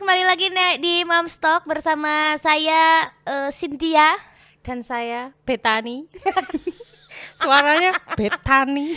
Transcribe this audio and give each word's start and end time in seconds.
kembali 0.00 0.24
lagi 0.24 0.48
di 0.80 1.04
Mom 1.04 1.28
Stock 1.28 1.68
bersama 1.68 2.32
saya 2.40 3.12
eh, 3.28 3.52
Cynthia. 3.52 4.16
dan 4.64 4.80
saya 4.80 5.36
Betani. 5.44 6.08
Suaranya 7.40 7.92
Betani. 8.16 8.96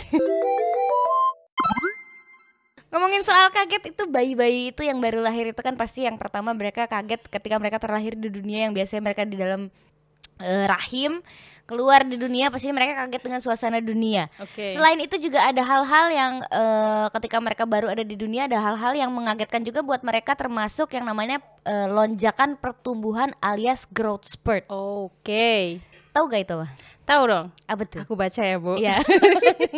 Ngomongin 2.88 3.20
soal 3.20 3.52
kaget 3.52 3.92
itu 3.92 4.08
bayi-bayi 4.08 4.72
itu 4.72 4.80
yang 4.80 4.96
baru 4.96 5.20
lahir 5.20 5.52
itu 5.52 5.60
kan 5.60 5.76
pasti 5.76 6.08
yang 6.08 6.16
pertama 6.16 6.56
mereka 6.56 6.88
kaget 6.88 7.20
ketika 7.28 7.60
mereka 7.60 7.76
terlahir 7.76 8.16
di 8.16 8.32
dunia 8.32 8.64
yang 8.64 8.72
biasanya 8.72 9.04
mereka 9.04 9.28
di 9.28 9.36
dalam 9.36 9.68
eh, 10.40 10.66
rahim 10.66 11.20
keluar 11.64 12.04
di 12.04 12.20
dunia 12.20 12.52
pasti 12.52 12.68
mereka 12.76 13.04
kaget 13.04 13.22
dengan 13.24 13.40
suasana 13.40 13.80
dunia. 13.80 14.28
Oke. 14.36 14.76
Selain 14.76 15.00
itu 15.00 15.16
juga 15.16 15.48
ada 15.48 15.64
hal-hal 15.64 16.06
yang 16.12 16.32
eh, 16.44 17.06
ketika 17.16 17.40
mereka 17.40 17.64
baru 17.64 17.88
ada 17.88 18.04
di 18.04 18.16
dunia 18.16 18.44
ada 18.44 18.60
hal-hal 18.60 18.92
yang 18.92 19.10
mengagetkan 19.12 19.64
juga 19.64 19.80
buat 19.80 20.04
mereka 20.04 20.36
termasuk 20.36 20.92
yang 20.92 21.08
namanya 21.08 21.40
eh, 21.64 21.88
lonjakan 21.88 22.60
pertumbuhan 22.60 23.32
alias 23.40 23.88
growth 23.88 24.28
spurt. 24.28 24.68
Oke. 24.68 25.80
Tahu 26.14 26.30
gak 26.30 26.42
itu? 26.46 26.58
Tahu 27.04 27.22
dong. 27.28 27.46
Apa 27.68 27.84
tuh? 27.84 28.00
Aku 28.00 28.16
baca 28.16 28.40
ya, 28.40 28.56
Bu. 28.56 28.80
Iya. 28.80 29.04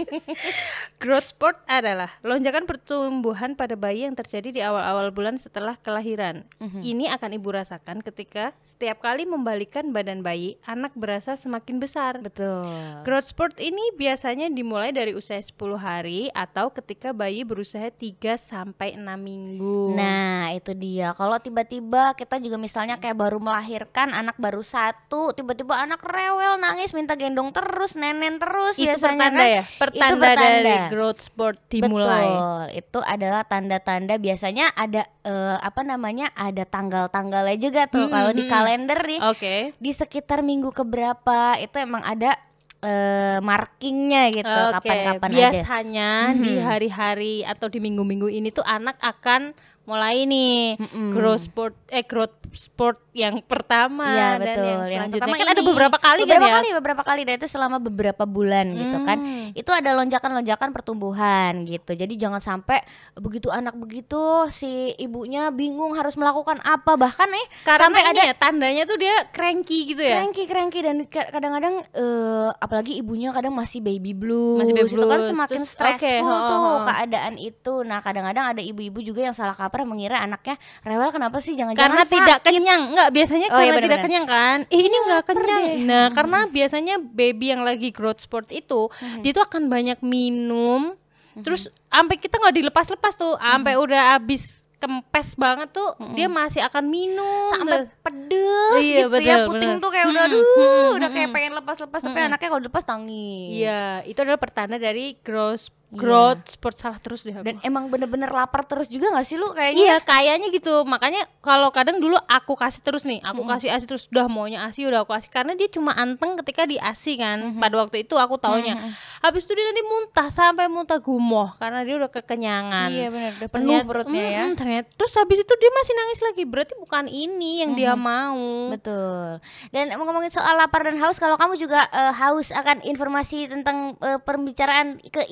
Growth 1.03 1.35
spurt 1.35 1.59
adalah 1.67 2.15
lonjakan 2.23 2.71
pertumbuhan 2.71 3.59
pada 3.59 3.75
bayi 3.75 4.07
yang 4.07 4.15
terjadi 4.15 4.49
di 4.55 4.61
awal-awal 4.63 5.11
bulan 5.11 5.35
setelah 5.35 5.75
kelahiran. 5.75 6.47
Mhm. 6.63 6.81
Ini 6.87 7.05
akan 7.19 7.35
Ibu 7.35 7.51
rasakan 7.51 8.01
ketika 8.07 8.55
setiap 8.63 9.03
kali 9.03 9.27
membalikkan 9.27 9.91
badan 9.91 10.23
bayi, 10.23 10.55
anak 10.71 10.95
berasa 10.95 11.35
semakin 11.35 11.83
besar. 11.83 12.23
Betul. 12.23 13.03
Growth 13.03 13.35
spurt 13.35 13.59
ini 13.59 13.91
biasanya 13.99 14.47
dimulai 14.47 14.95
dari 14.95 15.11
usia 15.11 15.43
10 15.43 15.77
hari 15.83 16.31
atau 16.31 16.71
ketika 16.71 17.11
bayi 17.11 17.43
berusia 17.43 17.91
3 17.91 18.39
sampai 18.39 18.95
6 18.95 19.03
minggu. 19.19 19.99
Nah 19.99 20.55
itu 20.55 20.73
dia 20.77 21.11
Kalau 21.17 21.41
tiba-tiba 21.41 22.13
kita 22.15 22.39
juga 22.39 22.61
misalnya 22.61 23.01
kayak 23.01 23.17
baru 23.17 23.39
melahirkan 23.41 24.13
Anak 24.13 24.37
baru 24.39 24.61
satu 24.63 25.33
Tiba-tiba 25.33 25.77
anak 25.77 26.05
rewel 26.05 26.61
nangis 26.61 26.93
Minta 26.93 27.16
gendong 27.17 27.51
terus 27.51 27.93
Nenen 27.95 28.37
terus 28.37 28.77
itu 28.77 28.87
biasanya 28.87 29.17
pertanda 29.27 29.41
kan 29.41 29.47
ya? 29.49 29.63
Pertanda, 29.77 30.15
pertanda. 30.23 30.45
dari 30.63 30.75
growth 30.89 31.21
spurt 31.21 31.59
dimulai. 31.67 32.25
Betul 32.25 32.61
Itu 32.77 32.99
adalah 33.01 33.43
tanda-tanda 33.43 34.15
Biasanya 34.17 34.67
ada 34.71 35.03
eh, 35.21 35.57
Apa 35.59 35.81
namanya 35.81 36.31
Ada 36.33 36.63
tanggal-tanggalnya 36.63 37.57
juga 37.57 37.83
tuh 37.87 38.07
Hmm, 38.07 38.13
Kalau 38.13 38.31
di 38.31 38.45
hmm. 38.45 38.51
kalender 38.51 38.99
nih 39.03 39.21
Oke. 39.25 39.55
Di 39.75 39.91
sekitar 39.91 40.41
minggu 40.41 40.71
keberapa 40.71 41.57
Itu 41.57 41.77
emang 41.77 42.01
ada 42.01 42.37
eh, 42.79 43.39
Markingnya 43.41 44.31
gitu 44.31 44.63
Kapan-kapan 44.77 45.31
aja 45.33 45.37
biasanya 45.51 46.11
di 46.33 46.53
Mhm. 46.53 46.63
hari-hari 46.63 47.35
atau 47.43 47.67
di 47.67 47.81
minggu-minggu 47.81 48.29
ini 48.29 48.49
tuh 48.49 48.63
anak 48.63 49.01
akan 49.01 49.57
mulai 49.87 50.23
nih 50.23 50.75
Mm-mm. 50.77 51.11
growth 51.11 51.47
spurt 51.47 51.75
eh 51.89 52.03
growth 52.03 52.35
spurt 52.53 52.99
yang 53.13 53.39
pertama 53.41 54.03
Iya 54.05 54.29
dan 54.33 54.41
betul. 54.41 54.57
yang 54.59 54.67
Yang 54.67 54.91
selanjutnya 54.91 55.13
pertama 55.17 55.35
kan 55.37 55.47
ada 55.47 55.57
ini. 55.57 55.69
beberapa 55.69 55.97
kali 55.97 56.21
beberapa 56.21 56.37
kan 56.39 56.49
ya. 56.49 56.57
kali, 56.57 56.69
beberapa 56.75 57.03
kali 57.03 57.21
dan 57.23 57.35
itu 57.37 57.47
selama 57.47 57.77
beberapa 57.79 58.25
bulan 58.25 58.67
gitu 58.73 58.97
kan. 59.03 59.19
Hmm. 59.19 59.49
Itu 59.53 59.71
ada 59.71 59.91
lonjakan-lonjakan 59.95 60.69
pertumbuhan 60.71 61.53
gitu. 61.65 61.93
Jadi 61.93 62.15
jangan 62.15 62.41
sampai 62.41 62.81
begitu 63.15 63.49
anak 63.49 63.77
begitu 63.77 64.19
si 64.51 64.69
ibunya 64.97 65.51
bingung 65.51 65.93
harus 65.93 66.15
melakukan 66.15 66.59
apa 66.61 66.97
bahkan 66.97 67.29
nih 67.29 67.47
Karena 67.63 67.83
sampai 67.83 68.03
ada 68.07 68.21
ya 68.23 68.35
tandanya 68.35 68.83
tuh 68.85 68.97
dia 68.97 69.15
cranky 69.29 69.87
gitu 69.87 70.01
ya. 70.01 70.17
cranky 70.17 70.43
cranky 70.45 70.81
dan 70.81 70.97
ka- 71.05 71.29
kadang-kadang 71.31 71.85
eh, 71.91 72.49
apalagi 72.57 72.97
ibunya 72.97 73.31
kadang 73.31 73.53
masih 73.53 73.79
baby 73.79 74.11
blues, 74.11 74.61
Masih 74.61 74.73
baby 74.75 74.89
itu 74.89 75.05
kan 75.05 75.21
semakin 75.23 75.61
Terus, 75.61 75.71
stressful 75.71 76.25
ho, 76.25 76.49
tuh 76.49 76.59
ho. 76.59 76.73
keadaan 76.87 77.35
itu. 77.37 77.75
Nah 77.83 78.01
kadang-kadang 78.01 78.49
ada 78.49 78.63
ibu-ibu 78.63 78.99
juga 79.03 79.21
yang 79.23 79.35
salah 79.35 79.53
kaprah 79.53 79.76
mengira 79.83 80.17
anaknya 80.19 80.55
rewel 80.81 81.11
kenapa 81.11 81.37
sih 81.37 81.53
jangan-jangan 81.53 81.85
Karena 81.91 82.03
tidak 82.07 82.39
sakit. 82.39 82.49
kenyang, 82.49 82.83
enggak 82.89 83.09
biasanya 83.11 83.47
Oh, 83.47 83.59
iya, 83.59 83.65
karena 83.69 83.83
tidak 83.83 83.99
kenyang 84.01 84.27
kan. 84.27 84.59
Eh, 84.67 84.81
ini 84.81 84.97
enggak 84.97 85.21
lapar 85.21 85.35
kenyang. 85.35 85.61
deh. 85.61 85.75
Nah, 85.83 86.07
karena 86.11 86.39
biasanya 86.47 86.95
baby 86.99 87.47
yang 87.49 87.61
lagi 87.61 87.89
growth 87.91 88.21
spurt 88.21 88.49
itu 88.49 88.89
Mhm. 88.89 89.21
dia 89.21 89.33
tuh 89.33 89.43
akan 89.43 89.67
banyak 89.67 89.99
minum. 90.01 90.95
Terus 91.37 91.67
sampai 91.85 92.17
kita 92.17 92.39
nggak 92.39 92.57
dilepas-lepas 92.57 93.13
tuh, 93.13 93.35
sampai 93.35 93.75
Mhm. 93.75 93.83
udah 93.83 94.03
habis 94.15 94.43
kempes 94.77 95.33
banget 95.35 95.69
tuh, 95.71 95.89
dia 96.13 96.27
masih 96.27 96.61
akan 96.61 96.85
minum. 96.87 97.49
sampai 97.51 97.85
terus. 97.85 97.93
pedes 97.99 98.83
Iya, 98.83 99.05
gitu 99.05 99.17
ya 99.19 99.37
betul, 99.39 99.49
puting 99.51 99.71
betul. 99.71 99.83
tuh 99.83 99.91
kayak 99.91 100.07
udah 100.07 100.23
aduh 100.23 100.43
mm-mm, 100.43 100.89
udah 100.93 101.09
kayak 101.09 101.23
mm-mm. 101.23 101.35
pengen 101.35 101.53
lepas-lepas 101.55 102.01
tapi 102.03 102.13
Mm-mm. 102.15 102.29
anaknya 102.29 102.49
kalau 102.51 102.63
lepas 102.63 102.85
nangis 102.87 103.49
Iya, 103.55 103.81
itu 104.05 104.19
adalah 104.19 104.37
pertanda 104.39 104.77
dari 104.77 105.17
growth 105.19 105.73
growth 105.87 106.43
spurt 106.51 106.75
salah 106.75 106.99
terus 106.99 107.23
deh 107.23 107.31
aku. 107.31 107.47
dan 107.47 107.63
emang 107.63 107.87
bener-bener 107.87 108.27
lapar 108.27 108.67
terus 108.67 108.91
juga 108.91 109.15
gak 109.15 109.23
sih 109.23 109.39
lu 109.39 109.55
kayaknya? 109.55 109.79
Iya 109.79 109.97
kayaknya 110.03 110.49
gitu. 110.51 110.83
Makanya 110.83 111.31
kalau 111.39 111.71
kadang 111.71 112.03
dulu 112.03 112.19
aku 112.27 112.59
kasih 112.59 112.83
terus 112.83 113.07
nih 113.07 113.23
aku 113.23 113.47
kasih 113.47 113.71
asi 113.71 113.87
terus 113.87 114.11
udah 114.11 114.27
maunya 114.27 114.67
asi 114.67 114.83
udah 114.83 115.07
aku 115.07 115.15
kasih. 115.15 115.31
Karena 115.31 115.55
dia 115.55 115.71
cuma 115.71 115.95
anteng 115.95 116.35
ketika 116.43 116.67
diasi 116.67 117.15
kan 117.15 117.55
pada 117.57 117.79
waktu 117.79 118.03
itu 118.03 118.19
aku 118.19 118.35
taunya. 118.37 118.75
Habis 119.23 119.47
itu 119.47 119.55
dia 119.55 119.65
nanti 119.65 119.83
muntah 119.87 120.29
sampai 120.29 120.67
muntah 120.67 120.99
gumoh 120.99 121.55
karena 121.57 121.87
dia 121.87 121.95
udah 121.97 122.11
kekenyangan. 122.11 122.89
Iya 122.91 123.07
bener 123.09 123.31
udah 123.39 123.49
penuh 123.49 123.71
Ternyata- 123.71 123.87
perutnya 123.87 124.23
ya. 124.23 124.43
Mm-mm, 124.43 124.55
ternyata 124.59 124.89
terus 124.91 125.13
habis 125.15 125.39
itu 125.39 125.53
dia 125.55 125.71
masih 125.71 125.93
nangis 125.95 126.21
lagi. 126.21 126.43
Berarti 126.45 126.75
bukan 126.77 127.05
ini 127.07 127.63
yang 127.63 127.79
dia 127.79 127.95
mau. 127.95 128.75
Betul. 128.75 129.39
Dan 129.71 129.95
ngomongin 129.95 130.31
soal 130.31 130.59
lapar 130.59 130.83
dan 130.83 130.99
haus, 130.99 131.17
kalau 131.17 131.39
kamu 131.39 131.55
juga 131.57 131.87
eh, 131.89 132.13
haus 132.13 132.51
akan 132.51 132.83
informasi 132.83 133.47
tentang 133.47 133.95
eh, 133.99 134.19
pembicaraan 134.19 134.99
ke 135.01 135.27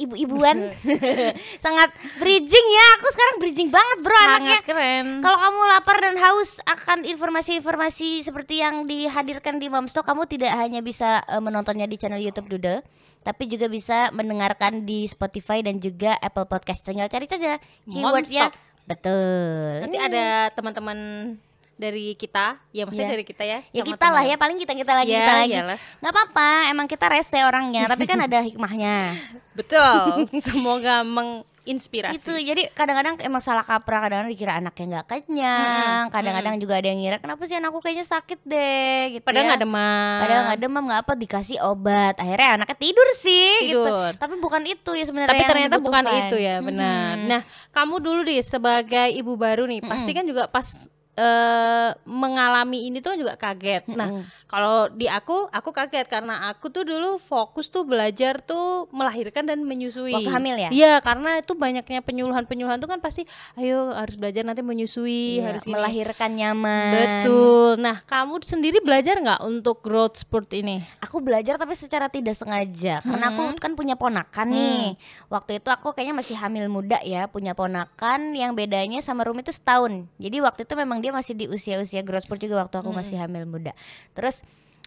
ibu-ibuan, 0.45 0.59
sangat 1.65 1.89
bridging 2.21 2.67
ya. 2.69 2.87
Aku 3.01 3.07
sekarang 3.11 3.37
bridging 3.41 3.71
banget, 3.73 3.99
bro, 4.05 4.17
anaknya. 4.17 4.61
sangat 4.61 4.67
keren 4.69 5.07
Kalau 5.25 5.39
kamu 5.41 5.61
lapar 5.73 5.97
dan 6.01 6.17
haus 6.21 6.61
akan 6.69 6.99
informasi-informasi 7.09 8.23
seperti 8.25 8.61
yang 8.61 8.85
dihadirkan 8.85 9.57
di 9.57 9.73
Momstock, 9.73 10.05
kamu 10.05 10.29
tidak 10.29 10.53
hanya 10.55 10.85
bisa 10.85 11.25
eh, 11.25 11.41
menontonnya 11.41 11.89
di 11.89 11.97
channel 11.97 12.21
YouTube 12.21 12.53
Doodle, 12.53 12.85
tapi 13.25 13.49
juga 13.49 13.67
bisa 13.73 14.13
mendengarkan 14.13 14.85
di 14.85 15.09
Spotify 15.09 15.65
dan 15.65 15.81
juga 15.81 16.17
Apple 16.21 16.47
Podcast. 16.47 16.85
Tinggal 16.85 17.09
cari 17.09 17.27
saja 17.27 17.57
keywordnya. 17.89 18.53
Betul. 18.85 19.81
nanti 19.81 19.97
ada 19.97 20.53
teman-teman 20.53 20.99
dari 21.77 22.15
kita 22.15 22.63
ya 22.71 22.83
maksudnya 22.83 23.09
Iya. 23.09 23.15
dari 23.15 23.25
kita 23.25 23.43
ya 23.43 23.59
Ya 23.69 23.83
kita 23.83 24.07
lah 24.09 24.23
ya, 24.23 24.35
paling 24.35 24.55
kita 24.57 24.73
kita 24.73 24.93
lagi 24.93 25.11
Ya, 25.11 25.21
kita 25.21 25.33
lagi. 25.37 25.53
iyalah. 25.53 25.79
nggak 25.99 26.13
apa-apa, 26.13 26.49
emang 26.69 26.87
kita 26.87 27.07
rese 27.09 27.39
orangnya, 27.41 27.83
tapi 27.91 28.05
kan 28.05 28.19
ada 28.19 28.39
hikmahnya. 28.41 28.97
betul 29.53 30.27
semoga 30.45 31.03
menginspirasi 31.03 32.15
Itu 32.17 32.31
jadi 32.33 32.67
kadang-kadang 32.71 33.19
emang 33.21 33.39
salah 33.39 33.63
kaprah, 33.63 34.03
kadang-kadang 34.03 34.29
dikira 34.29 34.55
anaknya 34.55 34.85
nggak 34.93 35.07
kenyang, 35.09 36.05
kadang-kadang 36.09 36.55
juga 36.59 36.75
ada 36.77 36.87
yang 36.87 36.99
ngira 36.99 37.19
kenapa 37.19 37.43
sih 37.45 37.55
anakku 37.55 37.79
kayaknya 37.79 38.03
sakit 38.05 38.39
deh 38.41 38.99
gitu 39.13 39.23
padahal 39.23 39.41
ya. 39.41 39.49
nggak 39.51 39.63
demam 39.63 40.19
Padahal 40.21 40.43
nggak 40.45 40.61
demam 40.61 40.83
nggak 40.85 41.01
apa 41.01 41.13
dikasih 41.17 41.59
obat, 41.65 42.15
akhirnya 42.17 42.49
anaknya 42.57 42.77
tidur 42.77 43.09
sih 43.15 43.51
gitu. 43.65 43.83
Tidur. 43.83 44.11
Tapi 44.13 44.35
bukan 44.39 44.63
itu 44.65 44.91
ya 44.93 45.05
sebenarnya. 45.05 45.31
tapi 45.33 45.43
ternyata 45.45 45.77
bukan 45.79 46.05
itu 46.21 46.37
ya 46.37 46.57
benar 46.61 47.15
Mhm. 47.17 47.27
nah 47.27 47.41
kamu 47.71 47.95
dulu 47.97 48.21
deh 48.23 48.39
sebagai 48.41 49.09
ibu 49.13 49.35
baru 49.35 49.65
nih 49.65 49.83
pasti 49.83 50.11
kan 50.11 50.23
juga 50.23 50.47
pas 50.47 50.67
eh, 51.15 51.91
mengalami 52.05 52.87
ini 52.87 52.99
tuh 52.99 53.15
juga 53.15 53.35
kaget 53.35 53.87
nah 53.91 54.09
kalau 54.45 54.87
di 54.89 55.07
aku 55.07 55.47
aku 55.49 55.71
kaget 55.71 56.07
karena 56.07 56.49
aku 56.49 56.69
tuh 56.69 56.83
dulu 56.83 57.17
fokus 57.17 57.67
tuh 57.67 57.83
belajar 57.83 58.39
tuh 58.39 58.87
melahirkan 58.91 59.45
dan 59.45 59.61
menyusui 59.61 60.13
Waktu 60.13 60.31
hamil 60.31 60.57
ya? 60.57 60.71
iya 60.71 60.95
karena 60.99 61.39
itu 61.39 61.53
banyaknya 61.53 62.01
penyuluhan 62.01 62.45
penyuluhan 62.45 62.77
tuh 62.77 62.87
kan 62.87 62.99
pasti 62.99 63.25
ayo 63.55 63.91
harus 63.91 64.15
belajar 64.15 64.43
nanti 64.43 64.61
menyusui 64.61 65.37
Iya, 65.37 65.47
harus 65.51 65.63
gini. 65.63 65.73
melahirkan 65.73 66.31
nyaman. 66.33 66.93
betul 66.93 67.69
nah 67.77 67.99
kamu 68.01 68.41
sendiri 68.41 68.79
belajar 68.79 69.17
nggak 69.17 69.41
untuk 69.43 69.81
growth 69.81 70.19
spurt 70.19 70.51
ini 70.53 70.83
Aku 71.01 71.21
belajar 71.21 71.55
tapi 71.55 71.75
secara 71.75 72.09
tidak 72.09 72.35
sengaja 72.35 72.99
karena 73.01 73.29
aku 73.29 73.55
kan 73.57 73.73
punya 73.75 73.95
ponakan 73.95 74.49
nih. 74.49 74.87
Waktu 75.29 75.59
itu 75.59 75.69
aku 75.69 75.93
kayaknya 75.93 76.17
masih 76.17 76.35
hamil 76.35 76.67
muda 76.67 76.97
ya, 77.01 77.27
punya 77.27 77.53
ponakan 77.53 78.33
yang 78.33 78.53
bedanya 78.53 78.99
sama 78.99 79.23
Rumi 79.23 79.41
itu 79.41 79.53
setahun. 79.53 80.09
Jadi 80.17 80.41
waktu 80.41 80.65
itu 80.65 80.75
memang 80.75 81.04
dia 81.05 81.13
masih 81.13 81.37
di 81.37 81.45
usia-usia 81.53 82.01
growth 82.01 82.25
spurt 82.25 82.41
juga 82.41 82.65
waktu 82.65 82.81
aku 82.81 82.89
masih 82.97 83.21
hamil 83.21 83.45
muda. 83.45 83.77
Terus 84.17 84.41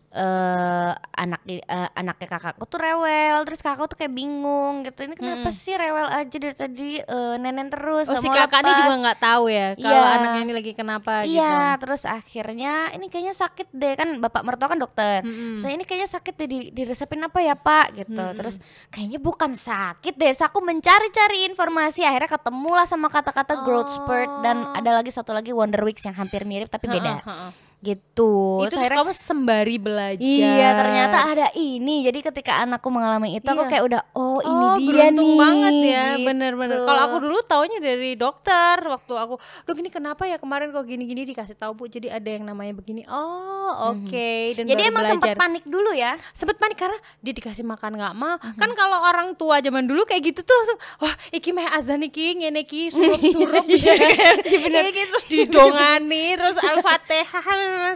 eh 0.09 0.91
anak 1.13 1.41
eh, 1.45 1.59
anaknya 1.93 2.27
kakakku 2.29 2.63
tuh 2.63 2.79
rewel 2.79 3.43
terus 3.43 3.59
kakakku 3.59 3.85
tuh 3.87 3.97
kayak 3.97 4.13
bingung 4.13 4.81
gitu 4.81 5.03
ini 5.03 5.13
kenapa 5.13 5.51
sih 5.51 5.73
rewel 5.73 6.07
aja 6.07 6.31
dari 6.31 6.55
tadi 6.55 6.89
eh, 6.97 7.35
nenen 7.35 7.67
terus 7.67 8.07
oh 8.07 8.15
nggak 8.15 8.23
si 8.23 8.27
mau 8.27 8.37
kakak 8.37 8.57
ini 8.57 8.67
lepas. 8.67 8.79
juga 8.79 8.95
nggak 8.97 9.19
tahu 9.19 9.43
ya 9.47 9.67
kalau 9.75 9.91
Iya. 9.93 10.15
anaknya 10.15 10.41
ini 10.41 10.53
lagi 10.55 10.71
kenapa 10.73 11.13
gitu 11.21 11.35
Iya, 11.35 11.59
terus 11.77 12.01
akhirnya 12.03 12.73
ini 12.91 13.05
kayaknya 13.07 13.35
sakit 13.35 13.67
deh 13.69 13.93
kan 13.93 14.09
bapak 14.17 14.41
mertua 14.41 14.67
kan 14.67 14.79
dokter. 14.79 15.21
Mm-mm. 15.21 15.57
Saya 15.57 15.73
ini 15.73 15.83
kayaknya 15.83 16.09
sakit 16.09 16.33
deh 16.35 16.47
di, 16.47 16.59
diresepin 16.71 17.19
apa 17.19 17.39
ya 17.39 17.53
pak 17.53 17.87
gitu. 17.93 18.23
Terus 18.33 18.55
kayaknya 18.87 19.19
bukan 19.19 19.53
sakit 19.53 20.13
deh. 20.13 20.29
Terus 20.29 20.41
aku 20.41 20.59
mencari-cari 20.61 21.45
informasi 21.45 22.01
akhirnya 22.01 22.31
ketemulah 22.31 22.85
sama 22.85 23.07
kata-kata 23.07 23.61
growth 23.61 23.91
spurt 23.91 24.31
dan 24.39 24.57
Oh. 24.59 24.73
ada 24.73 24.91
lagi 24.95 25.09
satu 25.09 25.31
lagi 25.31 25.51
Wonder 25.51 25.79
Weeks 25.81 26.01
yang 26.01 26.15
hampir 26.15 26.41
mirip 26.41 26.67
tapi 26.67 26.87
beda. 26.87 27.19
Heeh, 27.19 27.27
heeh. 27.27 27.51
Gitu. 27.79 28.63
itu 28.63 28.73
akhirnya- 28.73 28.97
kamu 28.97 29.11
sembari 29.13 29.77
belajar 29.77 30.17
Iya 30.19 30.69
ternyata 30.73 31.17
ada 31.27 31.47
ini 31.53 32.03
Jadi 32.03 32.19
ketika 32.21 32.59
anakku 32.59 32.87
mengalami 32.87 33.33
itu 33.33 33.45
Aku 33.45 33.63
Iya. 33.63 33.69
kayak 33.69 33.83
udah 33.85 34.01
Oh 34.11 34.39
ini 34.39 34.49
Oh, 34.49 34.75
dia 34.75 34.87
beruntung 35.07 35.23
nih 35.23 35.37
banget 35.37 35.73
ya, 35.83 36.03
gitu. 36.11 36.25
bener-bener. 36.25 36.77
Kalau 36.79 37.01
aku 37.03 37.17
dulu 37.19 37.39
taunya 37.43 37.77
dari 37.77 38.11
dokter 38.13 38.75
waktu 38.79 39.13
aku, 39.13 39.35
dok 39.37 39.77
ini 39.77 39.89
kenapa 39.89 40.23
ya 40.23 40.37
kemarin 40.37 40.69
kok 40.69 40.83
gini-gini 40.83 41.21
dikasih 41.23 41.53
tahu 41.53 41.73
bu, 41.73 41.83
jadi 41.85 42.11
ada 42.11 42.27
yang 42.27 42.43
namanya 42.43 42.73
begini. 42.73 43.01
Oh, 43.07 43.69
oke. 43.87 44.29
Dan 44.53 44.63
Mhm. 44.63 44.71
Jadi 44.71 44.81
emang 44.83 45.03
sempat 45.05 45.33
panik 45.35 45.63
dulu 45.63 45.91
ya 45.91 46.17
sempet 46.31 46.55
panik 46.55 46.75
karena 46.75 46.93
dia 47.19 47.33
dikasih 47.33 47.61
makan 47.63 47.93
nggak 47.93 48.13
mau 48.13 48.35
Mhm. 48.35 48.57
kan 48.57 48.69
kalau 48.73 48.97
orang 48.99 49.33
tua 49.33 49.57
zaman 49.59 49.83
dulu 49.83 50.01
kayak 50.03 50.21
gitu 50.23 50.41
tuh 50.41 50.55
langsung 50.55 50.77
wah 50.99 51.13
iki 51.29 51.49
meh 51.51 51.67
azan 51.67 52.01
iki 52.01 52.35
ngene 52.35 52.61
iki 52.61 52.89
surup 52.89 53.17
surup 53.19 53.65
Iya, 53.69 53.93
iki 54.89 55.03
terus 55.07 55.25
didongani 55.25 56.35
terus 56.35 56.57
al-fatihah 56.57 57.45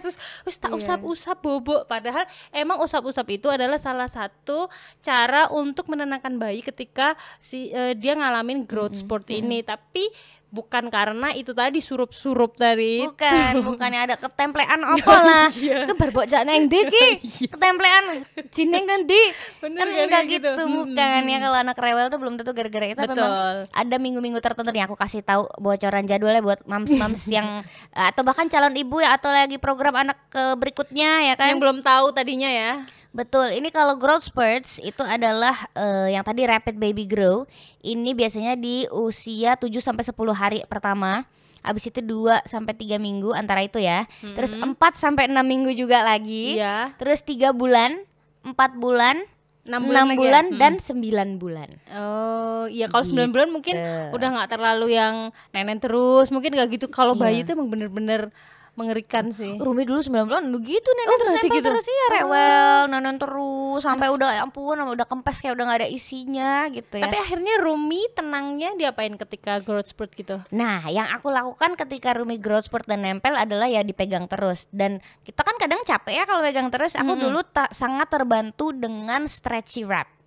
terus 0.02 0.18
terus 0.18 0.58
tak 0.58 0.72
Iya. 0.72 0.78
usap-usap 0.80 1.38
bobok. 1.40 1.82
Padahal 1.86 2.26
emang 2.52 2.82
usap-usap 2.82 3.28
itu 3.32 3.48
adalah 3.48 3.78
salah 3.78 4.08
satu 4.08 4.68
cara 5.00 5.48
untuk 5.52 5.88
menenangkan 5.92 6.36
bayi 6.36 6.64
ketika 6.64 7.14
si 7.38 7.70
eh, 7.70 7.94
dia 7.94 8.16
ngalamin 8.16 8.66
growth 8.66 9.00
spurt 9.00 9.28
ini. 9.30 9.62
Tapi 9.62 10.08
bukan 10.52 10.92
karena 10.92 11.32
itu 11.32 11.56
tadi 11.56 11.80
surup-surup 11.80 12.60
tadi. 12.60 13.08
Bukan 13.08 13.64
Bukannya 13.64 14.00
ada 14.12 14.16
ketemplean 14.20 14.84
apa 15.00 15.16
lah. 15.24 15.48
Ke 15.88 15.94
barbok 15.96 16.28
jak 16.28 16.44
neng 16.44 16.68
di 16.68 16.80
ki? 16.92 17.08
Ketemplean 17.56 18.28
Jineng 18.52 18.86
kan 18.86 19.00
di 19.08 19.22
Bener 19.64 19.88
Kan 19.88 20.06
enggak 20.12 20.24
gitu, 20.28 20.52
gitu. 20.52 20.64
Bukan. 20.68 21.22
Ya 21.24 21.38
Kalau 21.40 21.58
anak 21.58 21.78
rewel 21.80 22.12
tuh 22.12 22.20
belum 22.20 22.36
tentu 22.36 22.52
gara-gara 22.52 22.86
itu. 22.92 23.00
Tapi 23.00 23.16
memang 23.16 23.32
betul. 23.32 23.58
ada 23.72 23.96
minggu-minggu 23.96 24.40
tertentu 24.44 24.70
nih 24.76 24.84
aku 24.86 24.96
kasih 25.00 25.24
tahu 25.24 25.48
bocoran 25.58 26.04
jadwalnya 26.04 26.44
buat 26.44 26.60
mams-mams 26.68 27.24
yang 27.36 27.64
atau 27.96 28.22
bahkan 28.28 28.52
calon 28.52 28.76
ibu 28.76 29.00
ya 29.00 29.16
atau 29.16 29.32
lagi 29.32 29.56
program 29.56 29.96
anak 30.04 30.20
ke 30.28 30.44
berikutnya 30.60 31.32
ya 31.32 31.34
kan. 31.40 31.56
yang 31.56 31.64
belum 31.64 31.80
tahu 31.80 32.12
tadinya 32.12 32.52
ya 32.52 32.84
Betul. 33.12 33.52
Ini 33.52 33.68
kalau 33.70 34.00
growth 34.00 34.24
spurts 34.24 34.80
itu 34.80 35.04
adalah 35.04 35.56
eh, 35.74 36.16
yang 36.16 36.24
tadi 36.24 36.48
rapid 36.48 36.76
baby 36.76 37.04
grow. 37.04 37.44
Ini 37.80 38.16
biasanya 38.16 38.56
di 38.56 38.88
usia 38.88 39.60
7 39.60 39.68
sampai 39.78 40.04
10 40.04 40.16
hari 40.32 40.60
pertama. 40.66 41.28
Habis 41.60 41.92
itu 41.92 42.00
2 42.00 42.48
sampai 42.48 42.74
3 42.74 42.98
minggu 42.98 43.36
antara 43.36 43.62
itu 43.62 43.78
ya. 43.78 44.08
Terus 44.24 44.56
4 44.56 44.74
sampai 44.94 45.28
6 45.28 45.44
minggu 45.44 45.72
juga 45.72 46.02
lagi. 46.02 46.56
Iya. 46.56 46.96
Terus 46.96 47.20
3 47.22 47.52
bulan, 47.52 48.00
4 48.42 48.56
bulan, 48.80 49.22
6 49.62 49.70
enam 49.70 49.82
bulan, 49.86 50.06
bulan, 50.18 50.46
lagi 50.50 50.56
ya? 50.56 50.58
dan 50.58 50.74
9 50.82 51.38
bulan. 51.38 51.70
Oh 51.94 52.66
iya 52.66 52.88
kalau 52.88 53.06
9 53.06 53.30
bulan 53.30 53.52
mungkin 53.52 53.76
Gitu. 53.78 54.16
udah 54.16 54.28
nggak 54.34 54.50
terlalu 54.50 54.96
yang 54.96 55.16
nenen 55.52 55.78
terus 55.78 56.32
mungkin 56.32 56.56
nggak 56.56 56.80
gitu 56.80 56.88
kalau 56.90 57.14
bayi 57.14 57.44
Iya. 57.44 57.46
itu 57.46 57.50
emang 57.54 57.70
bener-bener 57.70 58.34
mengerikan 58.80 59.36
sih. 59.36 59.60
Rumi 59.60 59.84
dulu 59.84 60.00
9 60.00 60.28
bulan 60.32 60.44
udah 60.48 60.62
gitu 60.64 60.90
nenek 60.96 61.12
Oh, 61.12 61.18
terus 61.20 61.36
nempel 61.44 61.58
gitu? 61.60 61.68
terus. 61.68 61.86
iya 61.86 62.06
rewel 62.22 62.80
nenek 62.88 63.16
terus. 63.20 63.82
Sampai 63.84 64.08
udah 64.08 64.30
ya 64.32 64.42
ampun 64.48 64.80
udah 64.80 65.06
kempes 65.06 65.44
kayak 65.44 65.60
udah 65.60 65.66
nggak 65.68 65.80
ada 65.84 65.90
isinya 65.92 66.72
gitu 66.72 66.96
ya. 66.96 67.04
Tapi 67.06 67.18
akhirnya 67.20 67.60
Rumi 67.60 68.02
tenangnya 68.16 68.70
diapain 68.80 69.14
ketika 69.20 69.60
growth 69.60 69.92
spurt 69.92 70.16
gitu? 70.16 70.40
Nah 70.56 70.88
yang 70.88 71.12
aku 71.12 71.28
lakukan 71.30 71.76
ketika 71.76 72.16
Rumi 72.16 72.40
growth 72.40 72.72
spurt 72.72 72.88
dan 72.88 73.04
nempel 73.04 73.36
adalah 73.36 73.68
ya 73.68 73.84
dipegang 73.84 74.32
terus. 74.32 74.66
Dan 74.72 75.04
kita 75.28 75.44
kan 75.44 75.60
kadang 75.60 75.84
capek 75.84 76.14
ya 76.16 76.24
kalau 76.24 76.40
pegang 76.40 76.72
terus. 76.72 76.96
Aku 76.96 77.20
dulu 77.20 77.44
tak 77.44 77.76
sangat 77.76 78.08
terbantu 78.08 78.72
dengan 78.72 79.28
stretchy 79.28 79.84
wrap 79.84 80.21